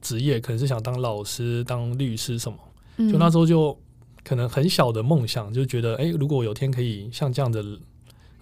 [0.00, 2.58] 职业可能是想当老师、当律师什么，
[2.98, 3.76] 嗯，就那时候就
[4.22, 7.64] 可能很小的梦想，就觉得，哎，如果有天可以像这样的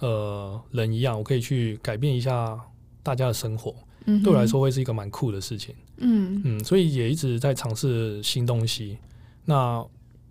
[0.00, 2.58] 呃人一样，我可以去改变一下
[3.02, 6.42] 大家的生活，嗯，对我来说会是一个蛮酷的事情，嗯。
[6.44, 8.98] 嗯，所以也一直在尝试新东西。
[9.44, 9.82] 那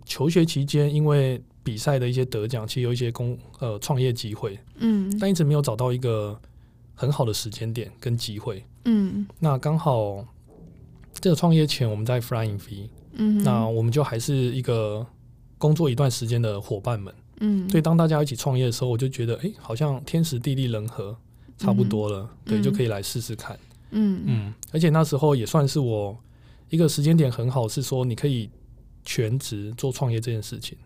[0.04, 6.40] 求学期间，因为比赛的一些得奖，其实有一些工呃创业机会，嗯，但一直没有找到一个
[6.94, 10.24] 很好的时间点跟机会，嗯，那刚好
[11.12, 15.04] 这个创业前我们在 Flying V，嗯，那我们就还是一个
[15.58, 21.16] 工作一段时间的伙伴们，嗯，所以当大家一起创业的时候，我就觉得哎、欸，好像天时地利人和
[21.58, 23.58] 差不多了，嗯、对，就可以来试试看，
[23.90, 24.22] 嗯。
[24.24, 26.16] 嗯，而且那时候也算是我
[26.70, 28.48] 一个时间点很好，是说你可以
[29.04, 30.78] 全职做创业这件事情。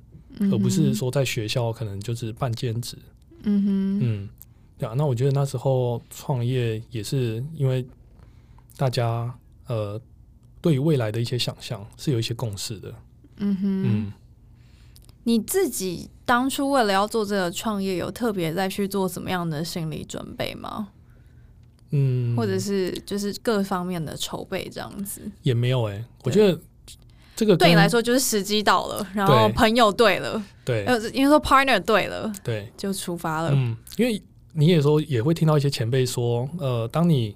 [0.51, 2.97] 而不是说在学校可能就是半兼职，
[3.43, 4.29] 嗯哼，嗯，
[4.79, 4.95] 对啊。
[4.97, 7.87] 那我觉得那时候创业也是因为
[8.77, 9.35] 大家
[9.67, 10.01] 呃
[10.63, 12.95] 对于未来的一些想象是有一些共识的，
[13.37, 14.13] 嗯哼，嗯。
[15.25, 20.89] 你自己当初为了要做这个创业，有特别再去做什么样的心理准备吗？
[21.91, 25.21] 嗯，或者是就是各方面的筹备这样子？
[25.43, 26.59] 也没有哎、欸，我觉得。
[27.41, 33.51] 这个对你来说就是时机到了，然后朋友对了，对，呃，因为说 partner 对了，对，就出发了。
[33.55, 34.23] 嗯，因为
[34.53, 37.35] 你有时候也会听到一些前辈说，呃，当你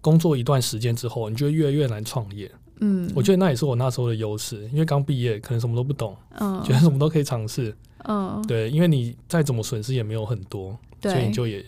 [0.00, 2.50] 工作一段时间之后，你就越来越难创业。
[2.80, 11.62] 嗯，我觉得那也是我那时候的优势，因为刚毕业，可能什么都不懂，嗯，觉得什么都可以尝试，嗯，对，因为你再怎么损失也没有很多，所以你就也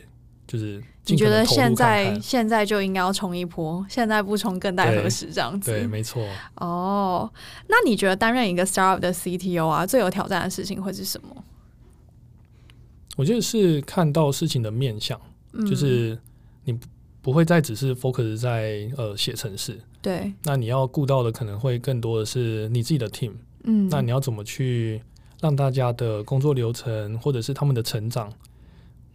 [0.47, 0.83] 就是。
[1.07, 5.31] 你觉得现在现在就应该要冲一波，现在不冲更待何时？
[5.31, 6.27] 这样子，对，没错。
[6.55, 7.31] 哦，
[7.69, 11.45] 那你觉得担任一个 startup 的 CTO 啊，最有挑战的事情会是什么？
[13.17, 15.21] 我觉得是看到事情的面向，
[15.53, 16.19] 嗯、就是
[16.65, 16.81] 你
[17.21, 23.33] 不会再只是 focus 在呃写程式，对，那你要顾到的可能会更多的是你自己的 team，
[23.65, 25.03] 嗯，那你要怎么去
[25.43, 28.33] 让大家的工作流程或者是他们的成长，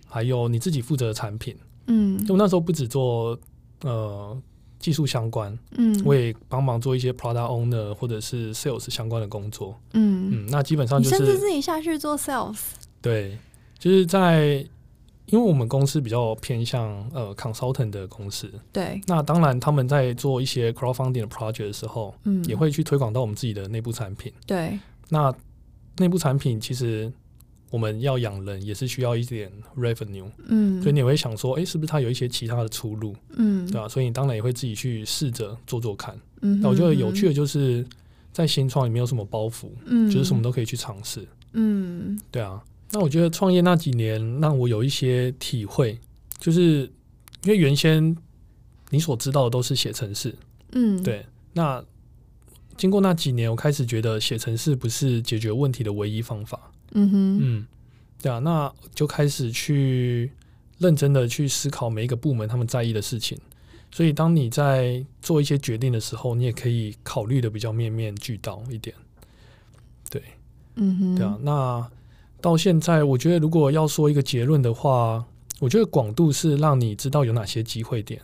[0.10, 1.56] 还有你自己负责的产品。
[1.92, 3.40] 嗯，就那时候不只做
[3.82, 4.38] 呃
[4.78, 10.30] 技术相关，嗯，我也帮忙做一些 product owner 或者是 sales 相关的工作，嗯。
[10.32, 12.60] 嗯，那基本上就是甚至自己下去做 sales，
[13.02, 13.36] 对，
[13.80, 14.64] 就是在
[15.26, 24.78] 因为我们公司比较偏向呃 consultant 的公司，对，那当然他们在做一些 crowdfunding 的 project 的时候，嗯，也会去推广到我们自己的内部产品，对，
[25.10, 25.34] 那
[25.98, 27.12] 内部产品其实。
[27.72, 33.88] 我们要养人也是需要一点 revenue，嗯，所以你也会想说，哎、欸，是不是他有一些其他的出路，嗯，对吧？
[33.88, 36.18] 所以你当然也会自己去试着做做看。
[36.42, 37.86] 嗯，那我觉得有趣的就是
[38.32, 42.64] 在新创里面有什么包袱，嗯，就是什么都可以去尝试，嗯，对啊。
[42.92, 46.00] 那我觉得创业那几年让我有一些体会，
[46.40, 46.92] 就是
[47.44, 48.16] 因为原先
[48.90, 50.34] 你所知道的都是写程式，
[50.72, 51.24] 嗯，对。
[51.54, 51.84] 那
[52.78, 56.72] 经过那几年，我开始觉得写程式不是解决问题的唯一方法。
[56.94, 57.68] 嗯哼，嗯，
[58.22, 60.32] 对啊，那就开始去
[60.80, 63.38] 认真的去思考每一个部门他们在意的事情，
[63.92, 68.96] 所以当你在做一些决定的时候，你也可以考虑的比较面面俱到一点。
[70.10, 70.22] 对，
[70.76, 71.92] 嗯哼，对啊，那
[72.42, 75.24] 到现在，我觉得如果要说一个结论的话，
[75.60, 78.20] 我觉得广度是让你知道有哪些机会点。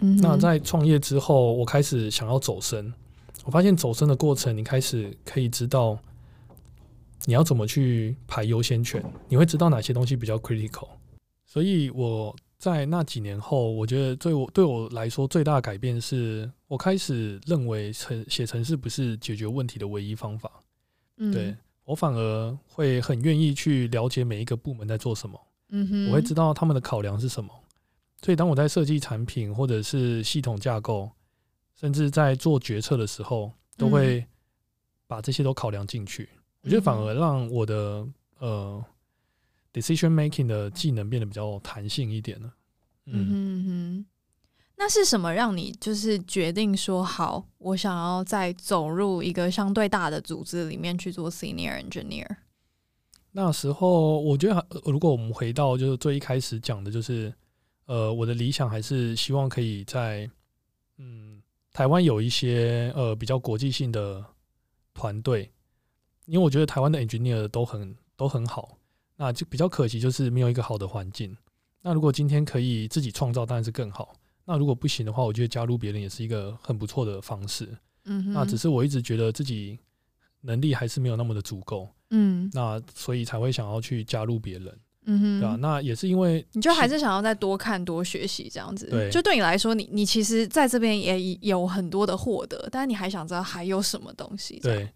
[0.00, 2.92] 嗯，那在创业之后，我开始想要走深，
[3.44, 5.98] 我发现走深的过程，你开始可以知道。
[7.26, 9.02] 你要怎么去排优先权？
[9.28, 10.88] 你会知道哪些东西比较 critical。
[11.46, 20.50] 所以我在那几年后，我觉得对我对我来说最大的改变是，我开始认为程写程式不是解决问题的唯一方法。
[21.18, 21.54] 嗯，对，
[21.84, 25.40] 我反而会很愿意去了解每一个部门在做什么。
[25.70, 27.50] 嗯哼，我会知道他们的考量是什么，
[28.22, 31.10] 所以当我在设计产品或者是系统架构，
[31.78, 34.24] 甚至在做决策的时候，都会
[35.06, 36.28] 把这些都考量进去。
[36.64, 38.06] 我觉得反而让我的
[38.38, 38.84] 呃
[39.72, 42.52] decision making 的技能变得比较弹性一点了。
[43.06, 44.06] 嗯哼哼。
[44.76, 52.26] 那是什么让你就是决定说好，我想要再走入一个相对大的组织里面去做 senior engineer？
[53.30, 57.32] 那时候我觉得，如果我们回到就是最一开始讲的，就是
[57.86, 60.28] 呃，我的理想还是希望可以在
[60.98, 61.40] 嗯
[61.72, 64.24] 台湾有一些呃比较国际性的
[64.92, 65.52] 团队，
[66.26, 68.76] 因为我觉得台湾的 engineer 都很都很好，
[69.16, 71.36] 那就比较可惜就是没有一个好的环境。
[71.82, 74.14] 那如果今天可以自己创造，当然是更好。
[74.44, 77.68] 那如果不行的话，我觉得加入别人也是一个很不错的方式。
[78.04, 79.78] 嗯哼，那只是我一直觉得自己
[80.42, 81.88] 能力还是没有那么的足够。
[82.10, 84.78] 嗯，那所以才会想要去加入别人。
[85.06, 85.56] 嗯哼，对吧？
[85.60, 88.86] 那也是因为你就还是想要再多看多学习这样子。
[88.88, 94.58] 对，就对你来说，你你其实在这边也有很多的获得，但是你还想知道还有什么东西。
[94.60, 94.90] 对，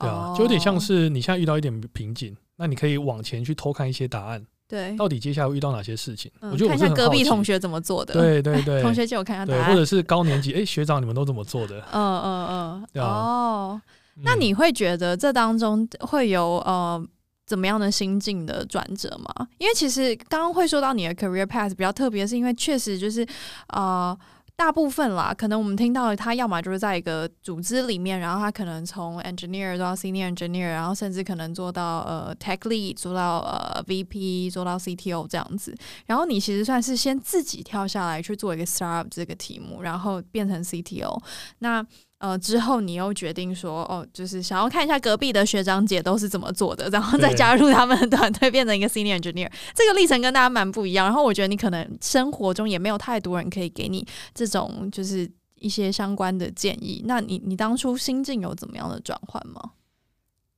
[0.00, 4.44] 对啊，就有点像是你现在遇到一点瓶颈，那你可以往前去偷看一些答案。
[4.66, 6.30] 对，到底接下来会遇到哪些事情？
[6.40, 8.14] 嗯、我觉得我看一下隔壁同学怎么做的。
[8.14, 9.66] 对对对， 同学借我看看答案。
[9.66, 11.80] 对，或者是高年级，哎、欸，学长你们都怎么做的？
[11.92, 13.06] 嗯嗯嗯，对啊。
[13.06, 13.82] 哦，
[14.22, 17.00] 那你会觉得这当中会有呃
[17.46, 19.46] 怎么样的心境的转折吗？
[19.58, 23.22] 因为其实刚刚会说到你的 career path 比较特别，是因为确实就是
[23.68, 24.10] 啊。
[24.10, 24.18] 呃
[24.56, 35.76] 大部分啦，可能我们听到的他要么就是在一个组织里面，然后他可能从 engineer 做到 senior engineer，然后甚至可能做到呃 tech lead，做到呃 VP，做到 CTO 这样子。
[36.06, 41.20] 然后你其实算是先自己跳下来去做一个 startup 这个题目，然后变成 CTO。
[41.58, 41.84] 那
[42.18, 49.50] 呃，之后你又决定说，哦，就是想要看一下隔壁的学长姐都是怎么做的，然后再加入他们的团队，变成一个 senior engineer。
[49.74, 51.04] 这个历程跟大家蛮不一样。
[51.06, 57.02] 然后我觉得你可能生活中也没有太多人可以给你这种就是一些相关的建议。
[57.04, 59.72] 那你你当初心境有怎么样的转换吗？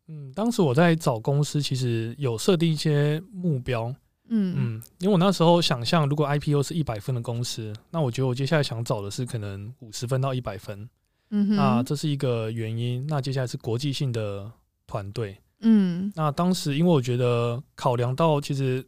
[0.08, 3.92] 嗯，当时我在找公司，其实有设定一些目标。
[4.28, 10.88] 嗯嗯，因为我那时候想象，如果 IPO 是一百分的公司，那我觉得我接下来想找的是可能五十分到一百分。
[11.30, 13.06] 嗯哼，那这是一个原因。
[13.06, 14.50] 那接下来是国际性的
[14.86, 15.36] 团队。
[15.60, 18.86] 嗯，那当时因为我觉得考量到，其实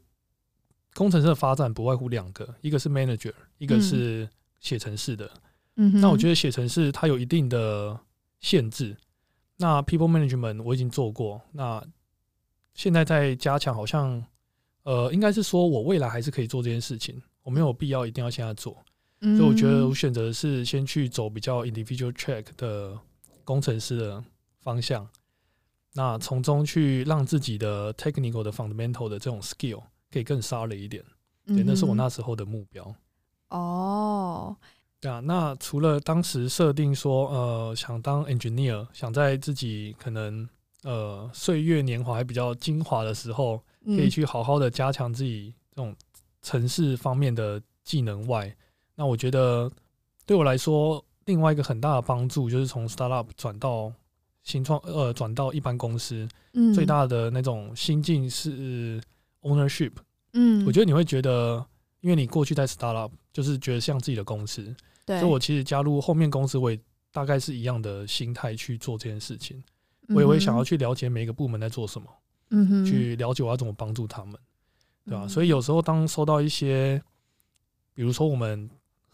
[0.94, 4.28] 工程师的发展不外乎两个，一个是 manager，一个是
[4.60, 5.30] 写程式的。
[5.76, 7.98] 嗯哼，那我觉得写程式它有一定的
[8.40, 8.96] 限制。
[9.56, 11.84] 那 people management 我已经做过，那
[12.74, 14.24] 现在在加强，好像
[14.84, 18.76] 呃，应该是说我未来还是可以做这件事情，我没有必要一定要现在做。
[19.20, 22.96] 所以我觉得我选择的是先去走比较 individual track 的
[23.44, 24.22] 工程师的
[24.60, 25.08] 方向，
[25.94, 31.04] 那从中去让自己的 technical 的 fundamental 的这种 skill 可以更 solid 一点，
[31.46, 32.94] 对，那是我那时候的目标。
[33.48, 34.56] 哦，
[35.00, 40.48] 对啊，那除了当时设定说，呃，想当 engineer，想在自己可能
[40.82, 45.96] 呃岁月年华还比较精华的时候，可以去好好的加强自己这种
[46.42, 48.54] 城市方面的技能外，
[48.98, 49.70] 那我觉得
[50.26, 53.92] 对我来说，另外一个很大的帮助就是从 startup 转到
[54.42, 59.00] 新创，呃，转到一般公司，嗯，最大的那种心境是
[59.42, 59.92] ownership。
[60.32, 61.64] 嗯，我觉得你会觉得，
[62.00, 64.74] 因为你过去在 startup 就是觉得像自己的公司，
[65.06, 66.80] 对，所以我其实加入后面公司，我也
[67.12, 69.62] 大概是一样的心态去做这件事情。
[70.08, 72.08] 我也会想要去了解每一个部门在做什么，
[72.50, 74.34] 嗯哼，去了解我要怎么帮助他们，
[75.04, 75.28] 对吧？
[75.28, 77.00] 所以有时候当收到一些，
[77.92, 78.68] 比如说我们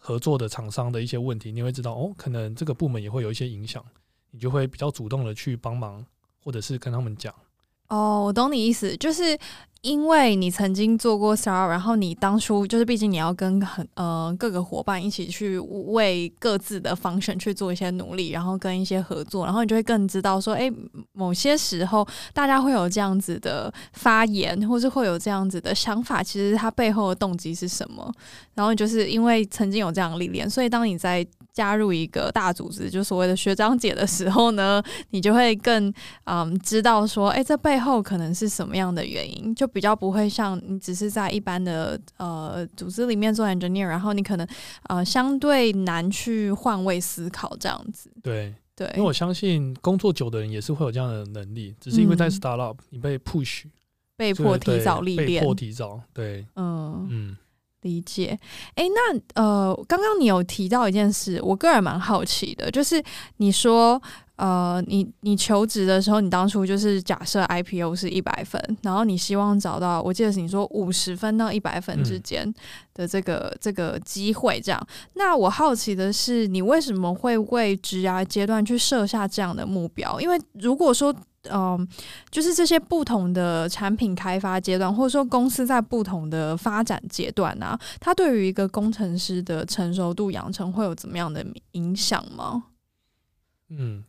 [0.05, 3.83] 合作的厂商的一些问题，你会知道哦，可能这个部门也会有一些影响，
[4.29, 6.05] 你就会比较主动的去帮忙，
[6.43, 7.33] 或者是跟他们讲。
[7.87, 9.35] 哦，我懂你意思，就是。
[9.85, 20.71] 因为你曾经做过事儿然后你当初就是，毕竟你要跟很呃各个伙伴一起去为各自的方向去做一些努力，然后跟一些合作，然后你就会更知道说，哎，
[21.13, 28.11] 某些时候大家会有这样子的发言，或是会有这样子的想法，其实它背后的动机是什么？
[28.55, 31.23] 然后就是因为曾经有这样的历练，所以当你在
[31.55, 35.91] 加入一个大组织，就所谓的学长姐的时候呢， 你就会更
[36.25, 44.45] 嗯知道说，哎，这背后可能是什么样的原因，就比较不会像你只是在一般的呃组织里面做 engineer，然后你可能
[44.89, 48.11] 呃相对难去换位思考这样子。
[48.21, 48.53] 对。
[48.77, 53.63] 对，因为我相信工作久的人也是会有这样的能力，只是因为在 startup 你被 push，
[54.17, 57.07] 被迫提早历练，被迫提早，对，嗯。
[57.09, 57.37] 嗯。
[57.85, 58.37] 理解，
[58.73, 63.01] 哎、欸，那呃，刚刚你有提到一件事，我个人蛮好奇的，就是
[63.37, 64.01] 你说，
[64.37, 72.51] 呃，你你求职的时候，你当初就是假设 IPO 是一百分，然后你希望找到，我记得是你说五十分到一百分之间
[72.95, 74.87] 的这个、嗯、这个机会，这样。
[75.13, 80.19] 那我好奇的是，你为什么会为职涯阶段去设下这样的目标？
[80.19, 81.15] 因为如果说，
[81.49, 81.87] 嗯、呃，
[82.29, 92.65] 就是这些不同的产品开发阶段，或者说公司在不同的发展阶段啊，它对于一个工程师的成熟度养成会有怎么样的影响吗？
[93.69, 94.03] 嗯。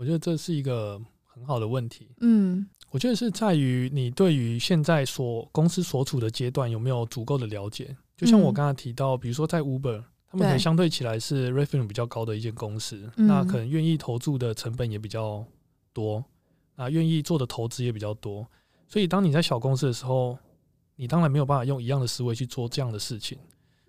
[0.00, 2.08] 我觉得这是一个很好的问题。
[2.20, 7.96] 嗯，我觉得是在于你对于现在所公司所处的阶段有没有足够的了解。
[8.16, 15.44] 就像我刚才提到，嗯、比如说在 Uber，他们可能相对起来是 revenue 比较高的一间公司，嗯、那可能愿意投注的成本也比较
[15.92, 16.24] 多，
[16.78, 18.46] 那愿意做的投资也比较多。
[18.86, 20.38] 所以当你在小公司的时候，
[20.96, 23.36] 你当然没有办法用一样的思维去做这样的事情。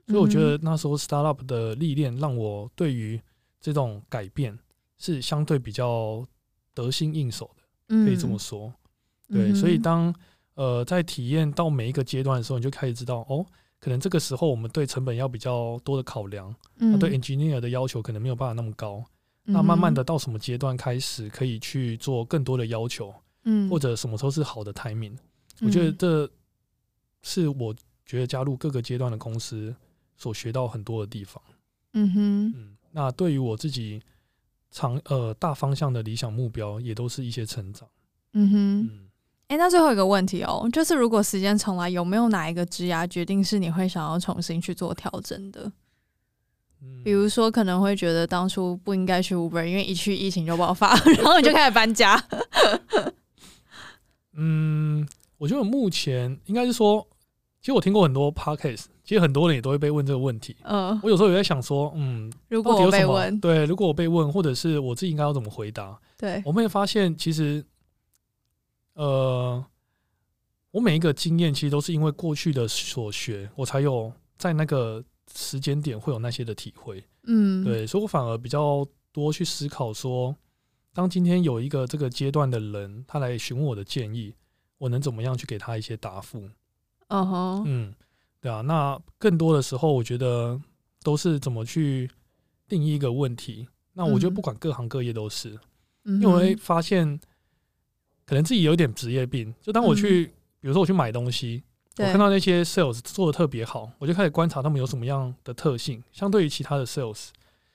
[0.07, 3.21] 所以我觉得那时候 startup 的历练让我对于
[3.61, 4.59] 这种改变。
[5.01, 6.27] 是相对比较
[6.73, 8.67] 得心应手的，可以这么说。
[9.29, 10.13] 嗯、对，所以当
[10.55, 13.45] 呃在体验到每一个阶段的时候，你就开始知道哦，
[13.79, 19.01] 可能这个时候我们对成本要比较多的考量，那、嗯、对 engineer 的要求可能没有办法那么高。
[19.49, 26.31] 嗯、那慢慢的到什么阶段开始可以去做更多的要求，嗯，或者什么时候是好的 timing？、嗯、我觉得这
[27.21, 27.75] 是我
[28.05, 29.75] 觉得加入各个阶段的公司
[30.15, 31.41] 所学到很多的地方。
[31.93, 34.01] 嗯哼，嗯，那对于我自己。
[34.71, 37.89] 长呃大方向的理想目标也都是一些成长。
[38.33, 39.09] 嗯哼，哎、嗯
[39.47, 45.71] 欸，那最后一个问题哦，就是如果时间重来，有没有哪一个职涯决定是你会想要重新去做调整的？
[46.81, 52.21] 嗯、比如说可能会觉得当初不应该去 Uber，因为一去疫情就爆发， 然后你就开始搬家。
[54.33, 55.07] 嗯，
[55.37, 57.05] 我觉得目前应该是说，
[57.59, 58.85] 其实我听过很多 Podcast。
[59.03, 60.55] 其实很多人也都会被问这个问题。
[60.61, 65.99] 嗯、呃，我有时候也在想说，嗯，如果我被问，对，如果我被问，或者是我自己应该要怎么回答？
[66.15, 67.65] 对，我们会发现，其实，
[68.93, 69.65] 呃，
[70.69, 75.03] 我每一个经验其实都是因为过去的所学，我才有在那个
[75.33, 77.03] 时间点会有那些的体会。
[77.23, 80.35] 嗯，对，所以我反而比较多去思考说，
[80.93, 84.33] 当今天有一个这个阶段的人，他来询问我的建议，
[84.77, 86.49] 我能怎么样去给他一些答复？
[87.09, 87.93] 哦吼，嗯。
[88.41, 90.57] 对啊，那更多的时候，我觉得
[91.03, 92.09] 都是怎么去
[92.69, 93.67] 定义一个问题。
[93.91, 95.59] 那我觉得不管各行各业都是，
[96.05, 97.19] 嗯、因为我会发现，
[98.25, 99.53] 可能自己有点职业病。
[99.61, 101.63] 就当我去，嗯、比如说我去买东西，对
[101.99, 107.29] 我看到那些 sales 做的特别好，我就开始观察他们有什么样的特性，相对于其他的 sales，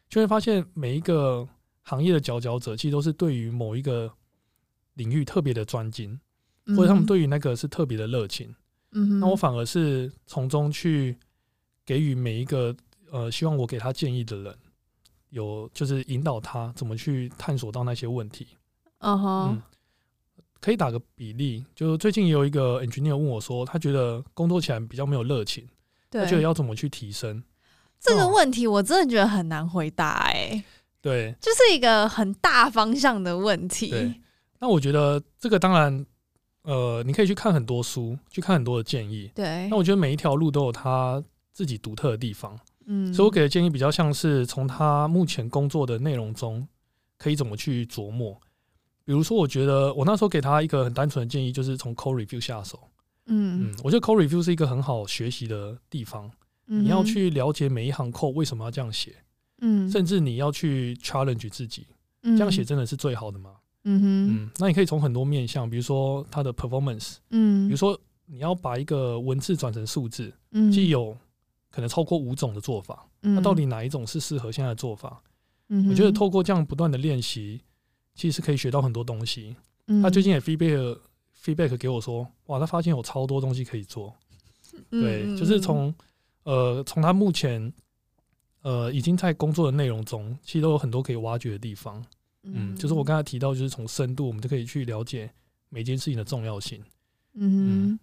[0.08, 1.46] 就会发现每一个
[1.82, 4.10] 行业的佼佼者，其实都是对于某一个
[4.94, 6.18] 领域特别的专精，
[6.76, 8.54] 或者他们对于那个是特别的热情。
[8.92, 11.16] 嗯，那我反而是从中去
[11.84, 12.74] 给予每一个
[13.10, 14.56] 呃，希望我给他建议的人，
[15.30, 18.46] 有就是引导他怎么去探索到那些问题。
[19.00, 19.48] Uh huh.
[19.50, 19.62] 嗯，
[20.64, 25.68] 可以打个比例，就最近有一个 engineer 问我说，他觉得工作起来比较没有热情，
[26.08, 27.44] 对他觉得要怎么去提升？
[28.00, 30.64] 这个问题我真的觉得很难回答哎、欸。
[31.02, 34.22] 对，就是一个很大方向的问题。
[34.58, 36.06] 那我觉得这个当然。
[36.62, 39.30] 呃，你可以去看很多书，去看很多的建议。
[39.34, 39.68] 对。
[39.68, 42.58] 那我觉得每一条路都有他自己独特的地方。
[42.86, 43.12] 嗯。
[43.12, 46.66] 所以我给的建议比较像是从他目前工作的内容中，
[47.18, 48.40] 可以怎么去琢磨。
[49.04, 52.78] 比如说，我觉得我那时候给他一个很单纯的建议，就是从 code review 下手。
[53.26, 53.74] 嗯嗯。
[53.84, 56.30] 我觉得 code review 是一个很好学习的地方。
[56.66, 56.84] 嗯。
[56.84, 59.14] 你要去了解每一行 code 为什么要这样写。
[59.60, 59.90] 嗯。
[59.90, 61.86] 甚至你要去 challenge 自己。
[62.22, 62.36] 嗯。
[62.36, 63.56] 这样写真的是最好的吗？
[63.86, 64.04] 嗯哼，
[64.46, 71.14] 嗯，那你可以从很多面向，比如说它的 performance，嗯，比如说你要把一个文字转成数字，嗯，既有
[71.70, 75.20] 可能超过五种的做法，嗯，那到底哪一种是适合现在的做法？
[75.68, 77.60] 嗯哼，我觉得透过这样不断的练习，
[78.14, 79.56] 其实可以学到很多东西。
[79.86, 80.98] 嗯，他最近也 feedback
[81.42, 84.14] feedback 给我说，哇，他发现有超多东西可以做，
[84.90, 85.94] 对，嗯，就是从
[86.44, 87.72] 呃从他目前
[88.62, 92.02] 呃已经在工作的内容中，其实都有很多可以挖掘的地方。
[92.44, 95.30] 嗯，就是我刚才提到，就是从深度，我们就可以去了解
[95.68, 96.82] 每件事情的重要性。
[97.34, 97.98] 嗯，嗯，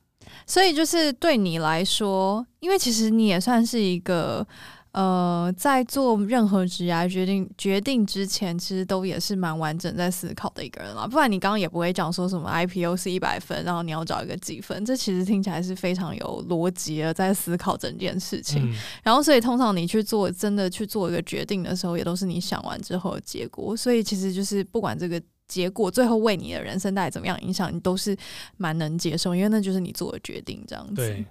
[0.46, 4.48] 所以就是对你来说，因为其实你也算是一个。
[4.94, 11.08] 呃，在做任何职业决定决定之前，其实都也是蛮完整在思考的一个人啦。
[11.08, 18.70] 不然你刚刚也不会讲说什么 IPO 是一百分，然后你要找一个几分，这其实听起来是非常有逻辑的，在思考整件事情。
[18.70, 23.78] 嗯、然后，所以通常你去做真的去做一个决定的时候，也都是你想完之后的结果。
[23.78, 28.14] 所以其实就是不管这个结果最后为你的人生带来怎么样影响，你都是
[28.58, 30.96] 蛮能接受，因为那就是你做的决定，这样子。
[30.96, 31.26] 对。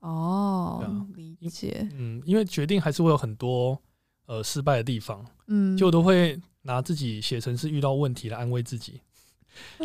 [0.00, 1.86] 哦，理解。
[1.94, 3.78] 嗯，因为决定还是会有很多
[4.26, 9.00] 呃失败的地方，嗯，就都会拿自己写成是遇到问题来安慰自己，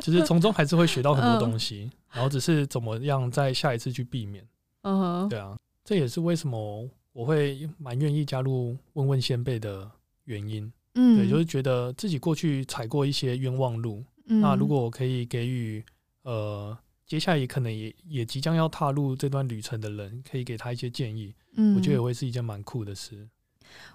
[0.01, 4.45] 其实从中还是会学到很多东西，然后只是怎么样在下一次去避免。
[4.83, 9.89] 嗯，对啊，这也是为什么我会蛮愿意加入问问先辈的
[10.23, 10.71] 原因。
[10.93, 15.83] 嗯，对，就是觉得自己过去踩过一些冤枉路，那如果我可以给予
[16.23, 16.77] 呃。
[17.07, 23.27] 接下来也可能也也即将要踏入这段旅程的人，可以给他一些建议，嗯，我觉得也会是一件蛮酷的事。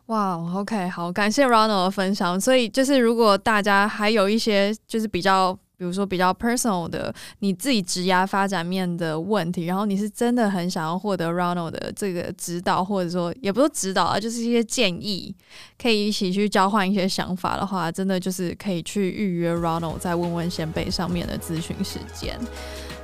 [0.06, 2.40] 哇，OK，好，感谢 Ronald 的分享。
[2.40, 5.58] 所以就是如果大家还有一些就是比较。
[5.80, 15.34] 比如说比较 personal 的你自己职涯发展面的问题，然后你是真的很想要获得 Ronald 的这个指导，或者说也不是指导啊，就是一些建议，
[15.80, 22.38] 可以一起去交换一些想法的话，真的就是可以去预约 Ronald 在问问先辈上面的咨询时间。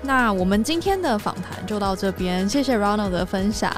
[0.03, 3.75] 那我们今天的访谈就到这边，谢谢 Ronald 的分享。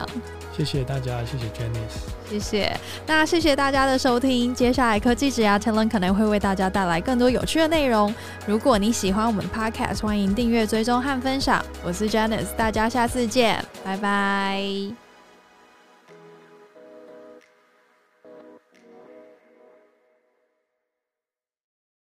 [0.56, 2.80] 谢谢大家，谢谢 Janice，谢谢。
[3.06, 8.12] 那谢谢大家的收听，接下来科技职涯 Talent 可能会为大家带来更多有趣的内容。
[8.44, 11.64] 如果你喜欢我们 Podcast，欢迎订阅、追踪和分享。
[11.84, 15.07] 我是 Janice，大家下次见，拜拜。